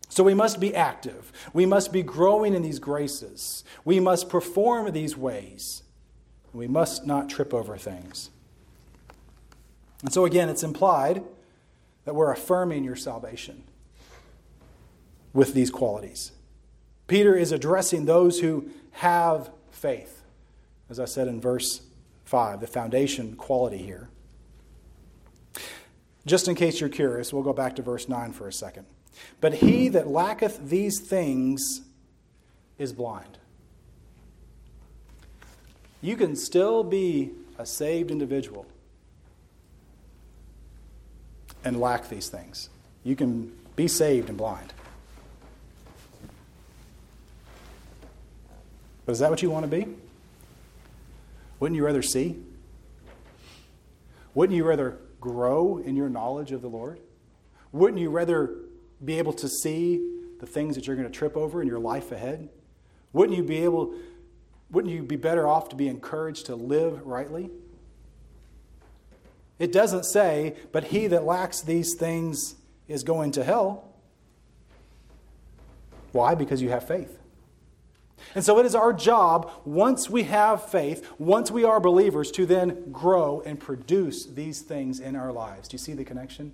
[0.09, 1.31] So we must be active.
[1.53, 3.62] We must be growing in these graces.
[3.85, 5.82] We must perform these ways.
[6.53, 8.31] We must not trip over things.
[10.03, 11.23] And so, again, it's implied
[12.05, 13.65] that we're affirming your salvation
[15.33, 16.33] with these qualities.
[17.07, 20.23] Peter is addressing those who have faith,
[20.91, 21.83] as I said in verse
[22.25, 24.09] 5, the foundation quality here.
[26.27, 28.87] Just in case you're curious, we'll go back to verse 9 for a second.
[29.41, 31.83] But he that lacketh these things
[32.79, 33.38] is blind.
[36.03, 38.67] You can still be a saved individual
[41.65, 42.69] and lack these things.
[43.05, 44.73] You can be saved and blind.
[49.07, 49.87] But is that what you want to be?
[51.61, 52.37] Wouldn't you rather see?
[54.35, 56.99] Wouldn't you rather grow in your knowledge of the Lord?
[57.71, 58.57] Wouldn't you rather
[59.05, 60.01] be able to see
[60.41, 62.49] the things that you're going to trip over in your life ahead?
[63.12, 63.95] Wouldn't you be able
[64.73, 67.51] wouldn't you be better off to be encouraged to live rightly?
[69.59, 72.57] It doesn't say, but he that lacks these things
[72.89, 73.85] is going to hell.
[76.11, 76.35] Why?
[76.35, 77.19] Because you have faith.
[78.35, 82.47] And so it is our job, once we have faith, once we are believers, to
[82.47, 85.69] then grow and produce these things in our lives.
[85.69, 86.53] Do you see the connection?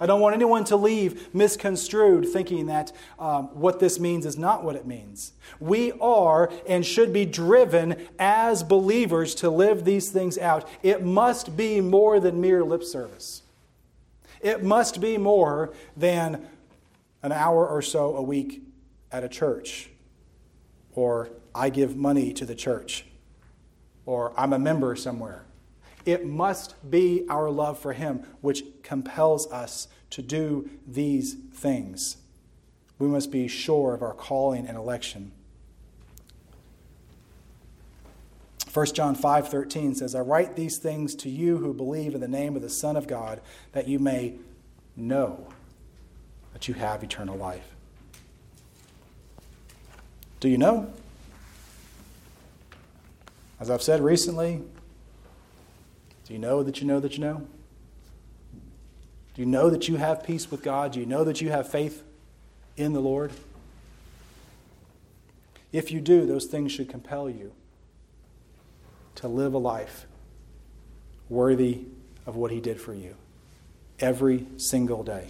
[0.00, 4.64] I don't want anyone to leave misconstrued thinking that um, what this means is not
[4.64, 5.32] what it means.
[5.60, 10.68] We are and should be driven as believers to live these things out.
[10.82, 13.42] It must be more than mere lip service,
[14.40, 16.46] it must be more than
[17.22, 18.62] an hour or so a week
[19.12, 19.90] at a church,
[20.92, 23.06] or I give money to the church,
[24.04, 25.44] or I'm a member somewhere.
[26.04, 32.18] It must be our love for Him which compels us to do these things.
[32.98, 35.32] We must be sure of our calling and election.
[38.72, 42.56] 1 John 5:13 says, "I write these things to you who believe in the name
[42.56, 43.40] of the Son of God,
[43.72, 44.34] that you may
[44.96, 45.46] know
[46.52, 47.74] that you have eternal life."
[50.40, 50.92] Do you know?
[53.60, 54.62] As I've said recently,
[56.26, 57.46] do you know that you know that you know?
[59.34, 60.92] Do you know that you have peace with God?
[60.92, 62.02] Do you know that you have faith
[62.76, 63.32] in the Lord?
[65.72, 67.52] If you do, those things should compel you
[69.16, 70.06] to live a life
[71.28, 71.82] worthy
[72.26, 73.16] of what He did for you
[73.98, 75.28] every single day.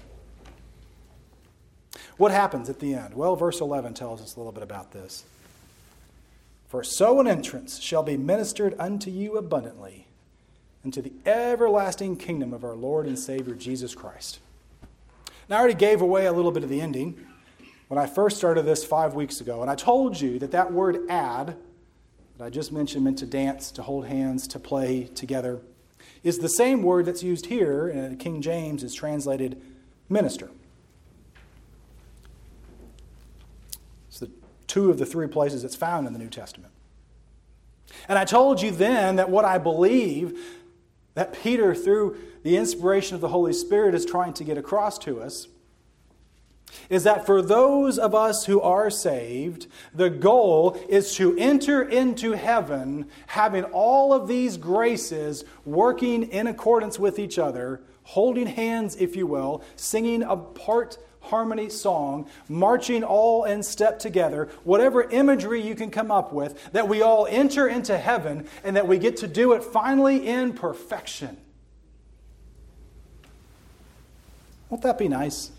[2.17, 3.15] What happens at the end?
[3.15, 5.25] Well, verse 11 tells us a little bit about this.
[6.69, 10.04] For so an entrance shall be ministered unto you abundantly
[10.85, 14.41] into the everlasting kingdom of our Lord and Savior Jesus Christ.
[15.49, 17.27] Now, I already gave away a little bit of the ending
[17.89, 21.01] when I first started this five weeks ago, and I told you that that word
[21.09, 21.57] add,
[22.39, 25.61] that I just mentioned, meant to dance, to hold hands, to play together,
[26.23, 29.61] is the same word that's used here in King James is translated
[30.09, 30.51] minister.
[34.09, 34.31] It's the
[34.67, 36.73] two of the three places it's found in the New Testament.
[38.09, 40.39] And I told you then that what I believe
[41.15, 45.21] that Peter, through the inspiration of the Holy Spirit, is trying to get across to
[45.21, 45.49] us
[46.89, 52.33] is that for those of us who are saved, the goal is to enter into
[52.33, 59.17] heaven having all of these graces working in accordance with each other, holding hands, if
[59.17, 65.75] you will, singing a part harmony song, marching all in step together, whatever imagery you
[65.75, 69.27] can come up with, that we all enter into heaven and that we get to
[69.27, 71.37] do it finally in perfection.
[74.69, 75.51] Won't that be nice?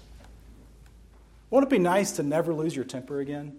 [1.50, 3.58] Won't it be nice to never lose your temper again?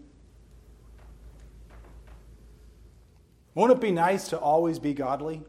[3.54, 5.42] Won't it be nice to always be godly?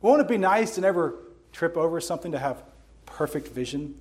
[0.00, 1.16] Won't it be nice to never
[1.52, 2.62] trip over something, to have
[3.04, 4.00] perfect vision?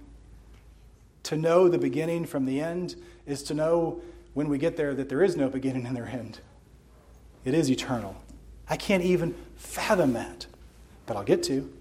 [1.25, 2.95] To know the beginning from the end
[3.25, 3.99] is to know
[4.35, 6.39] when we get there that there is no beginning and there end.
[7.43, 8.15] It is eternal.
[8.69, 10.45] I can't even fathom that,
[11.07, 11.73] but I'll get to.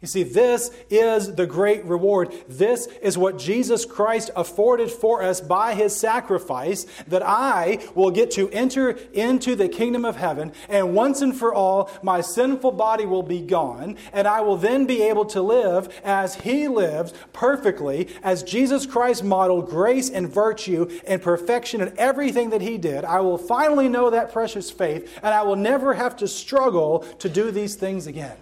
[0.00, 2.32] You see, this is the great reward.
[2.48, 8.30] This is what Jesus Christ afforded for us by his sacrifice, that I will get
[8.32, 13.06] to enter into the kingdom of heaven, and once and for all, my sinful body
[13.06, 18.08] will be gone, and I will then be able to live as he lived perfectly,
[18.22, 23.04] as Jesus Christ modeled grace and virtue and perfection in everything that he did.
[23.04, 27.28] I will finally know that precious faith, and I will never have to struggle to
[27.28, 28.36] do these things again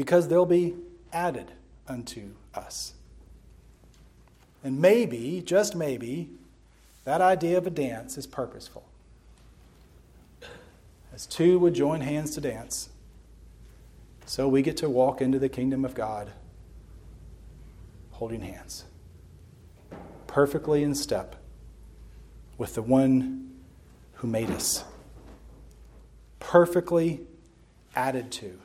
[0.00, 0.74] because they'll be
[1.12, 1.52] added
[1.86, 2.94] unto us.
[4.64, 6.30] And maybe, just maybe,
[7.04, 8.88] that idea of a dance is purposeful.
[11.12, 12.88] As two would join hands to dance,
[14.24, 16.30] so we get to walk into the kingdom of God
[18.12, 18.86] holding hands,
[20.26, 21.36] perfectly in step
[22.56, 23.50] with the one
[24.14, 24.82] who made us,
[26.38, 27.20] perfectly
[27.94, 28.60] added to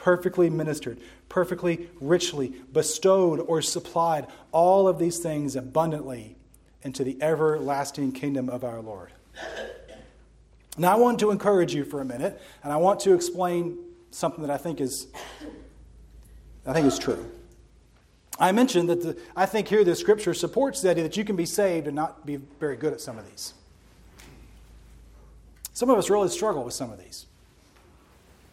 [0.00, 0.98] perfectly ministered,
[1.28, 6.36] perfectly richly bestowed or supplied all of these things abundantly
[6.82, 9.12] into the everlasting kingdom of our Lord.
[10.78, 13.78] Now, I want to encourage you for a minute, and I want to explain
[14.10, 15.08] something that I think is,
[16.66, 17.30] I think is true.
[18.38, 21.36] I mentioned that the, I think here the scripture supports the idea that you can
[21.36, 23.52] be saved and not be very good at some of these.
[25.74, 27.26] Some of us really struggle with some of these.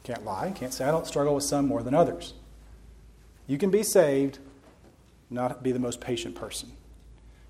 [0.07, 0.53] Can't lie.
[0.55, 2.33] Can't say I don't struggle with some more than others.
[3.45, 4.39] You can be saved,
[5.29, 6.71] not be the most patient person.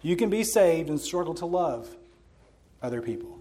[0.02, 1.96] You can be saved and struggle to love
[2.82, 3.38] other people.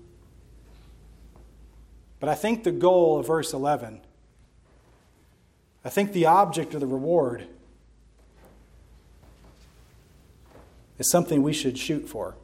[2.20, 4.02] But I think the goal of verse 11,
[5.82, 7.46] I think the object of the reward
[10.98, 12.34] is something we should shoot for,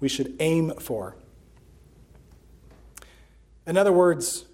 [0.00, 1.14] we should aim for.
[3.66, 4.46] In other words,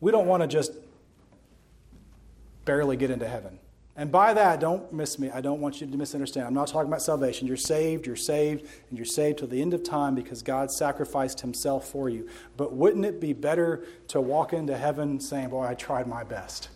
[0.00, 0.72] we don't want to just
[2.64, 3.58] barely get into heaven.
[3.96, 5.30] And by that, don't miss me.
[5.30, 6.46] I don't want you to misunderstand.
[6.46, 7.46] I'm not talking about salvation.
[7.46, 11.40] You're saved, you're saved, and you're saved till the end of time because God sacrificed
[11.40, 12.28] himself for you.
[12.56, 16.70] But wouldn't it be better to walk into heaven saying, Boy, I tried my best?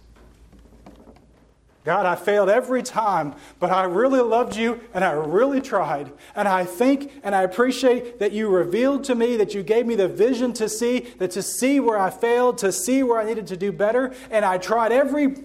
[1.85, 6.11] God, I failed every time, but I really loved you and I really tried.
[6.35, 9.95] And I think and I appreciate that you revealed to me, that you gave me
[9.95, 13.47] the vision to see, that to see where I failed, to see where I needed
[13.49, 14.15] to do better.
[14.31, 15.37] And I tried every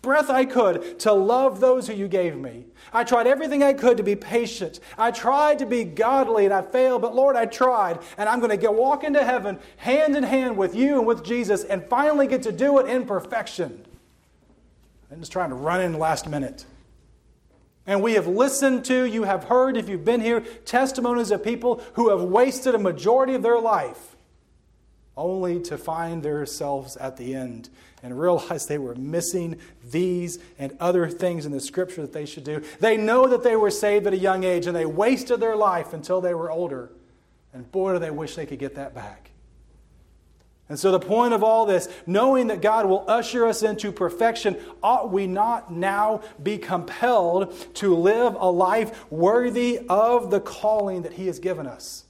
[0.00, 2.64] breath I could to love those who you gave me.
[2.92, 4.80] I tried everything I could to be patient.
[4.96, 7.98] I tried to be godly and I failed, but Lord, I tried.
[8.16, 11.62] And I'm going to walk into heaven hand in hand with you and with Jesus
[11.64, 13.84] and finally get to do it in perfection.
[15.10, 16.64] I'm just trying to run in last minute.
[17.86, 21.82] And we have listened to, you have heard, if you've been here, testimonies of people
[21.94, 24.16] who have wasted a majority of their life
[25.16, 27.68] only to find themselves at the end
[28.02, 29.58] and realize they were missing
[29.90, 32.62] these and other things in the scripture that they should do.
[32.80, 35.92] They know that they were saved at a young age and they wasted their life
[35.92, 36.90] until they were older.
[37.52, 39.30] And boy, do they wish they could get that back.
[40.68, 44.56] And so, the point of all this, knowing that God will usher us into perfection,
[44.82, 51.14] ought we not now be compelled to live a life worthy of the calling that
[51.14, 52.04] He has given us?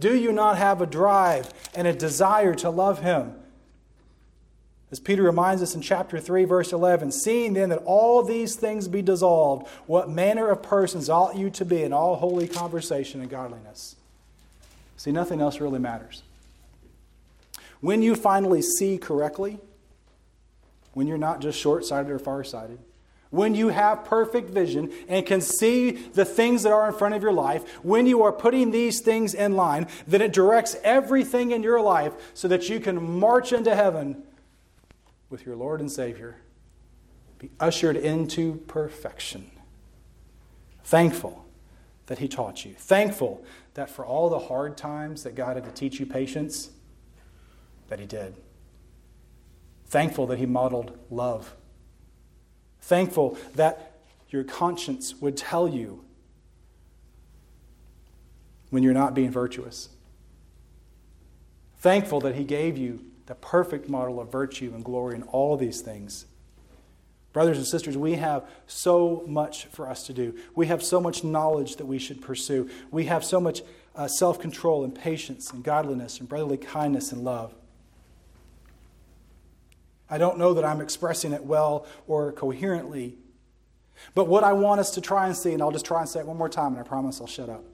[0.00, 3.34] Do you not have a drive and a desire to love Him?
[4.90, 8.88] As Peter reminds us in chapter 3, verse 11, seeing then that all these things
[8.88, 13.30] be dissolved, what manner of persons ought you to be in all holy conversation and
[13.30, 13.96] godliness?
[14.96, 16.22] See, nothing else really matters.
[17.82, 19.58] When you finally see correctly,
[20.92, 22.78] when you're not just short sighted or far sighted,
[23.30, 27.22] when you have perfect vision and can see the things that are in front of
[27.22, 31.64] your life, when you are putting these things in line, then it directs everything in
[31.64, 34.22] your life so that you can march into heaven
[35.28, 36.36] with your Lord and Savior,
[37.40, 39.50] be ushered into perfection.
[40.84, 41.44] Thankful
[42.06, 42.74] that He taught you.
[42.74, 43.42] Thankful
[43.74, 46.70] that for all the hard times that God had to teach you patience,
[47.92, 48.34] that he did.
[49.84, 51.54] Thankful that he modeled love.
[52.80, 53.92] Thankful that
[54.30, 56.02] your conscience would tell you
[58.70, 59.90] when you're not being virtuous.
[61.80, 65.82] Thankful that he gave you the perfect model of virtue and glory in all these
[65.82, 66.24] things.
[67.34, 70.34] Brothers and sisters, we have so much for us to do.
[70.54, 72.70] We have so much knowledge that we should pursue.
[72.90, 73.60] We have so much
[73.94, 77.54] uh, self control and patience and godliness and brotherly kindness and love.
[80.12, 83.16] I don't know that I'm expressing it well or coherently.
[84.14, 86.20] But what I want us to try and see, and I'll just try and say
[86.20, 87.64] it one more time, and I promise I'll shut up.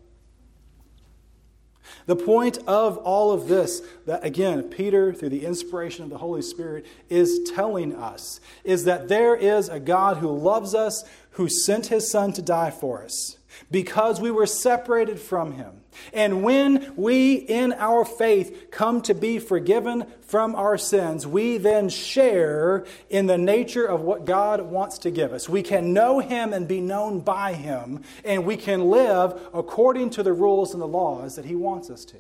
[2.07, 6.43] The point of all of this, that again, Peter, through the inspiration of the Holy
[6.43, 11.87] Spirit, is telling us, is that there is a God who loves us, who sent
[11.87, 13.37] his Son to die for us
[13.69, 15.78] because we were separated from him.
[16.13, 21.89] And when we, in our faith, come to be forgiven from our sins, we then
[21.89, 25.49] share in the nature of what God wants to give us.
[25.49, 30.23] We can know him and be known by him, and we can live according to
[30.23, 32.19] the rules and the laws that he wants us to.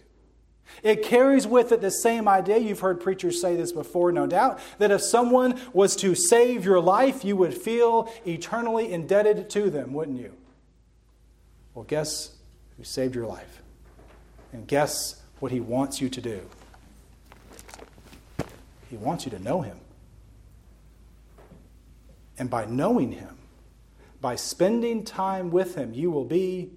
[0.82, 2.58] It carries with it the same idea.
[2.58, 6.80] You've heard preachers say this before, no doubt, that if someone was to save your
[6.80, 10.34] life, you would feel eternally indebted to them, wouldn't you?
[11.74, 12.37] Well, guess
[12.78, 13.60] who saved your life?
[14.52, 16.40] And guess what he wants you to do?
[18.88, 19.78] He wants you to know him.
[22.38, 23.36] And by knowing him,
[24.20, 26.70] by spending time with him, you will be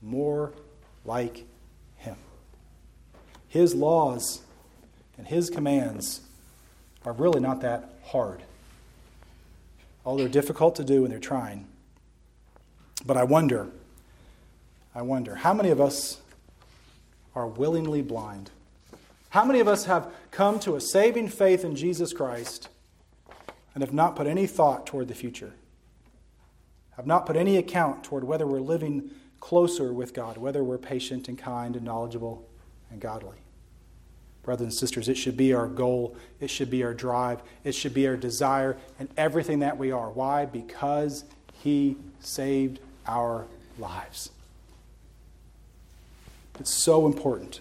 [0.00, 0.52] more
[1.04, 1.44] like
[1.96, 2.16] him.
[3.48, 4.42] His laws
[5.16, 6.20] and his commands
[7.04, 8.42] are really not that hard.
[10.04, 11.66] All they're difficult to do and they're trying.
[13.04, 13.68] But I wonder
[14.94, 16.20] I wonder, how many of us
[17.34, 18.50] are willingly blind?
[19.30, 22.68] How many of us have come to a saving faith in Jesus Christ
[23.74, 25.52] and have not put any thought toward the future?
[26.96, 31.28] Have not put any account toward whether we're living closer with God, whether we're patient
[31.28, 32.48] and kind and knowledgeable
[32.90, 33.36] and godly?
[34.42, 37.92] Brothers and sisters, it should be our goal, it should be our drive, it should
[37.92, 40.10] be our desire, and everything that we are.
[40.10, 40.46] Why?
[40.46, 43.46] Because He saved our
[43.78, 44.30] lives.
[46.60, 47.60] It's so important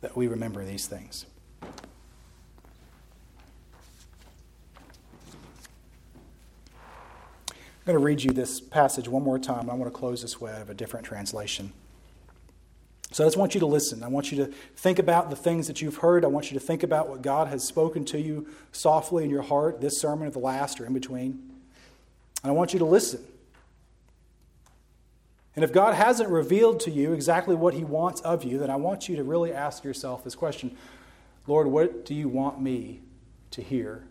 [0.00, 1.26] that we remember these things.
[7.52, 9.68] I'm going to read you this passage one more time.
[9.68, 11.72] I want to close this way out of a different translation.
[13.10, 14.04] So I just want you to listen.
[14.04, 16.24] I want you to think about the things that you've heard.
[16.24, 19.42] I want you to think about what God has spoken to you softly in your
[19.42, 21.50] heart, this sermon or the last or in between.
[22.44, 23.24] And I want you to listen.
[25.60, 28.76] And if God hasn't revealed to you exactly what He wants of you, then I
[28.76, 30.74] want you to really ask yourself this question
[31.46, 33.02] Lord, what do you want me
[33.50, 34.04] to hear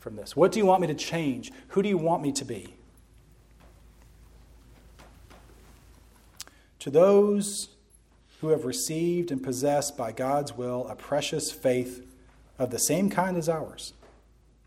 [0.00, 0.34] from this?
[0.34, 1.52] What do you want me to change?
[1.68, 2.74] Who do you want me to be?
[6.80, 7.68] To those
[8.40, 12.04] who have received and possessed by God's will a precious faith
[12.58, 13.92] of the same kind as ours,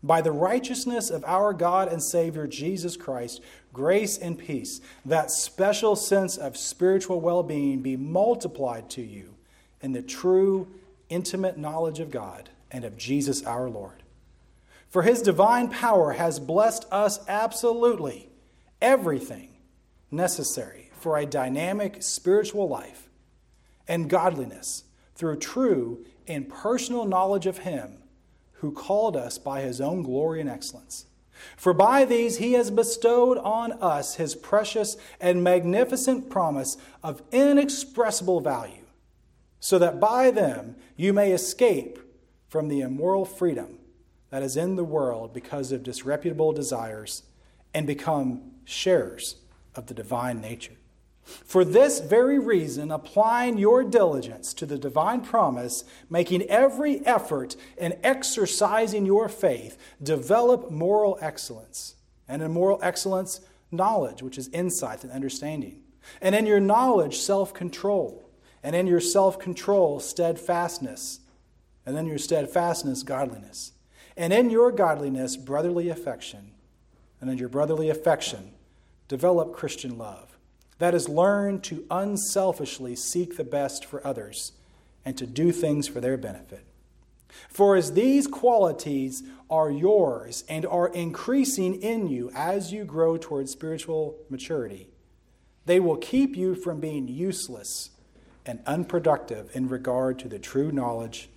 [0.02, 3.42] by the righteousness of our God and Savior Jesus Christ,
[3.72, 9.34] grace and peace, that special sense of spiritual well being be multiplied to you
[9.80, 10.68] in the true,
[11.08, 14.02] intimate knowledge of God and of Jesus our Lord.
[14.88, 18.28] For his divine power has blessed us absolutely
[18.80, 19.48] everything
[20.10, 23.08] necessary for a dynamic spiritual life
[23.88, 27.98] and godliness through true and personal knowledge of him
[28.54, 31.06] who called us by his own glory and excellence.
[31.56, 38.40] For by these he has bestowed on us his precious and magnificent promise of inexpressible
[38.40, 38.84] value,
[39.60, 41.98] so that by them you may escape
[42.48, 43.78] from the immoral freedom
[44.30, 47.22] that is in the world because of disreputable desires
[47.74, 49.36] and become sharers
[49.74, 50.76] of the divine nature.
[51.24, 57.96] For this very reason, applying your diligence to the divine promise, making every effort and
[58.02, 61.94] exercising your faith, develop moral excellence.
[62.26, 65.82] And in moral excellence, knowledge, which is insight and understanding.
[66.20, 68.28] And in your knowledge, self control.
[68.62, 71.20] And in your self control, steadfastness.
[71.86, 73.72] And in your steadfastness, godliness.
[74.16, 76.52] And in your godliness, brotherly affection.
[77.20, 78.52] And in your brotherly affection,
[79.08, 80.31] develop Christian love
[80.82, 84.50] that is, learn to unselfishly seek the best for others
[85.04, 86.64] and to do things for their benefit.
[87.48, 93.48] For as these qualities are yours and are increasing in you as you grow toward
[93.48, 94.88] spiritual maturity,
[95.66, 97.90] they will keep you from being useless
[98.44, 101.28] and unproductive in regard to the true knowledge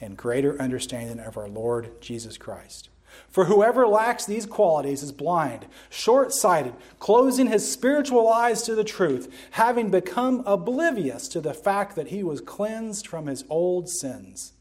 [0.00, 2.88] and greater understanding of our Lord Jesus Christ.
[3.28, 8.84] For whoever lacks these qualities is blind, short sighted, closing his spiritual eyes to the
[8.84, 14.52] truth, having become oblivious to the fact that he was cleansed from his old sins.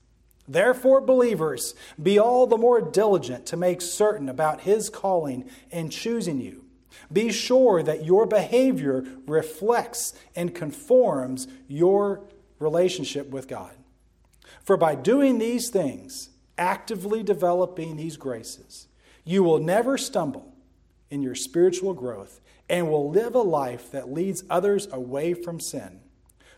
[0.48, 6.42] Therefore, believers, be all the more diligent to make certain about his calling and choosing
[6.42, 6.66] you.
[7.12, 12.22] Be sure that your behavior reflects and conforms your
[12.60, 13.72] relationship with God.
[14.64, 18.88] For by doing these things, actively developing these graces,
[19.24, 20.54] you will never stumble
[21.10, 26.00] in your spiritual growth and will live a life that leads others away from sin.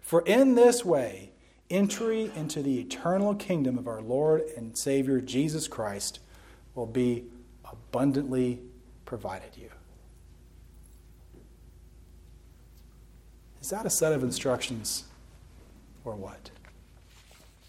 [0.02, 1.32] For in this way,
[1.70, 6.20] entry into the eternal kingdom of our Lord and Savior Jesus Christ
[6.76, 7.26] will be
[7.70, 8.60] abundantly
[9.06, 9.70] provided you.
[13.62, 15.06] Is that a set of instructions
[16.04, 16.52] or what?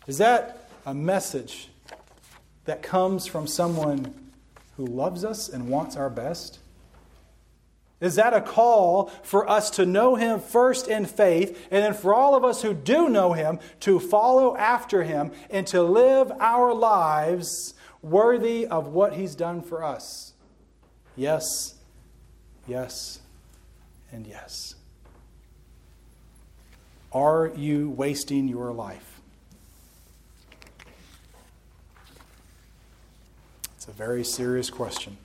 [0.07, 1.71] Is that a message
[2.67, 4.15] that comes from someone
[4.77, 6.59] who loves us and wants our best?
[7.99, 12.15] Is that a call for us to know Him first in faith, and then for
[12.15, 16.75] all of us who do know Him to follow after Him and to live our
[16.75, 20.35] lives worthy of what He's done for us?
[21.17, 21.75] Yes,
[22.69, 23.21] yes,
[24.13, 24.75] and yes.
[27.13, 29.16] Are you wasting your life?
[33.87, 35.17] It's a very serious question.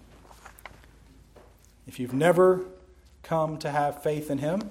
[1.88, 2.64] If you've never
[3.24, 4.70] come to have faith in Him,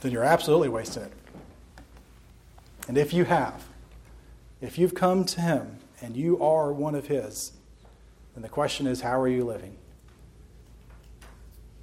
[0.00, 1.12] then you're absolutely wasting it.
[2.88, 3.62] And if you have,
[4.60, 7.52] if you've come to Him and you are one of His,
[8.34, 9.76] then the question is how are you living?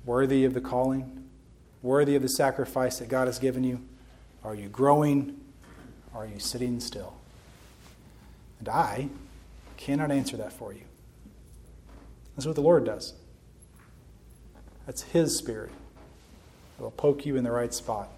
[0.04, 1.30] Worthy of the calling?
[1.82, 3.80] Worthy of the sacrifice that God has given you?
[4.44, 5.40] Are you growing?
[6.14, 7.14] Are you sitting still?
[8.60, 9.08] And I
[9.80, 10.82] cannot answer that for you.
[12.36, 13.14] That's what the Lord does.
[14.86, 15.72] That's His Spirit
[16.78, 18.10] It will poke you in the right spot.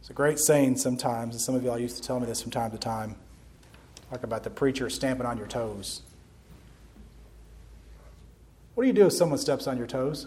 [0.00, 2.52] It's a great saying sometimes, and some of y'all used to tell me this from
[2.52, 3.16] time to time.
[4.08, 6.02] Talk about the preacher stamping on your toes.
[8.74, 10.26] What do you do if someone steps on your toes?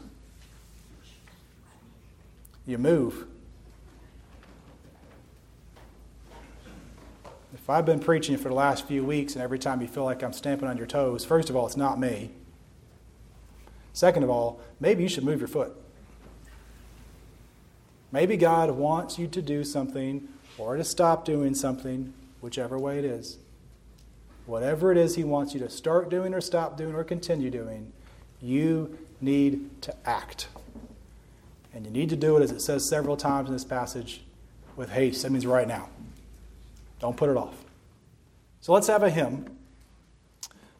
[2.65, 3.25] You move.
[7.63, 10.21] If I've been preaching for the last few weeks and every time you feel like
[10.21, 12.31] I'm stamping on your toes, first of all, it's not me.
[13.93, 15.71] Second of all, maybe you should move your foot.
[18.11, 23.05] Maybe God wants you to do something or to stop doing something, whichever way it
[23.05, 23.37] is.
[24.45, 27.93] Whatever it is He wants you to start doing or stop doing or continue doing,
[28.41, 30.49] you need to act.
[31.73, 34.21] And you need to do it, as it says several times in this passage,
[34.75, 35.23] with haste.
[35.23, 35.87] That means right now.
[37.03, 37.53] Don't put it off.
[38.61, 39.57] So let's have a hymn.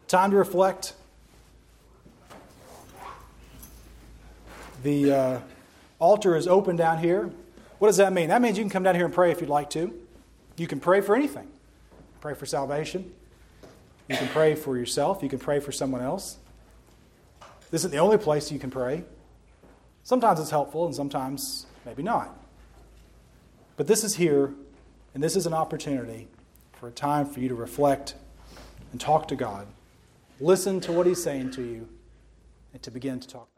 [0.08, 0.94] Time to reflect.
[4.84, 5.40] The uh,
[6.00, 7.30] altar is open down here.
[7.80, 8.30] What does that mean?
[8.30, 9.94] That means you can come down here and pray if you'd like to.
[10.56, 11.46] You can pray for anything.
[12.22, 13.12] pray for salvation.
[14.08, 15.22] You can pray for yourself.
[15.24, 16.38] You can pray for someone else.
[17.70, 19.04] This isn't the only place you can pray.
[20.06, 22.34] Sometimes it's helpful, and sometimes maybe not.
[23.76, 24.54] But this is here,
[25.14, 26.28] and this is an opportunity
[26.80, 28.16] for a time for you to reflect
[28.92, 29.68] and talk to God.
[30.40, 31.88] Listen to what He's saying to you,
[32.74, 33.53] and to begin to talk.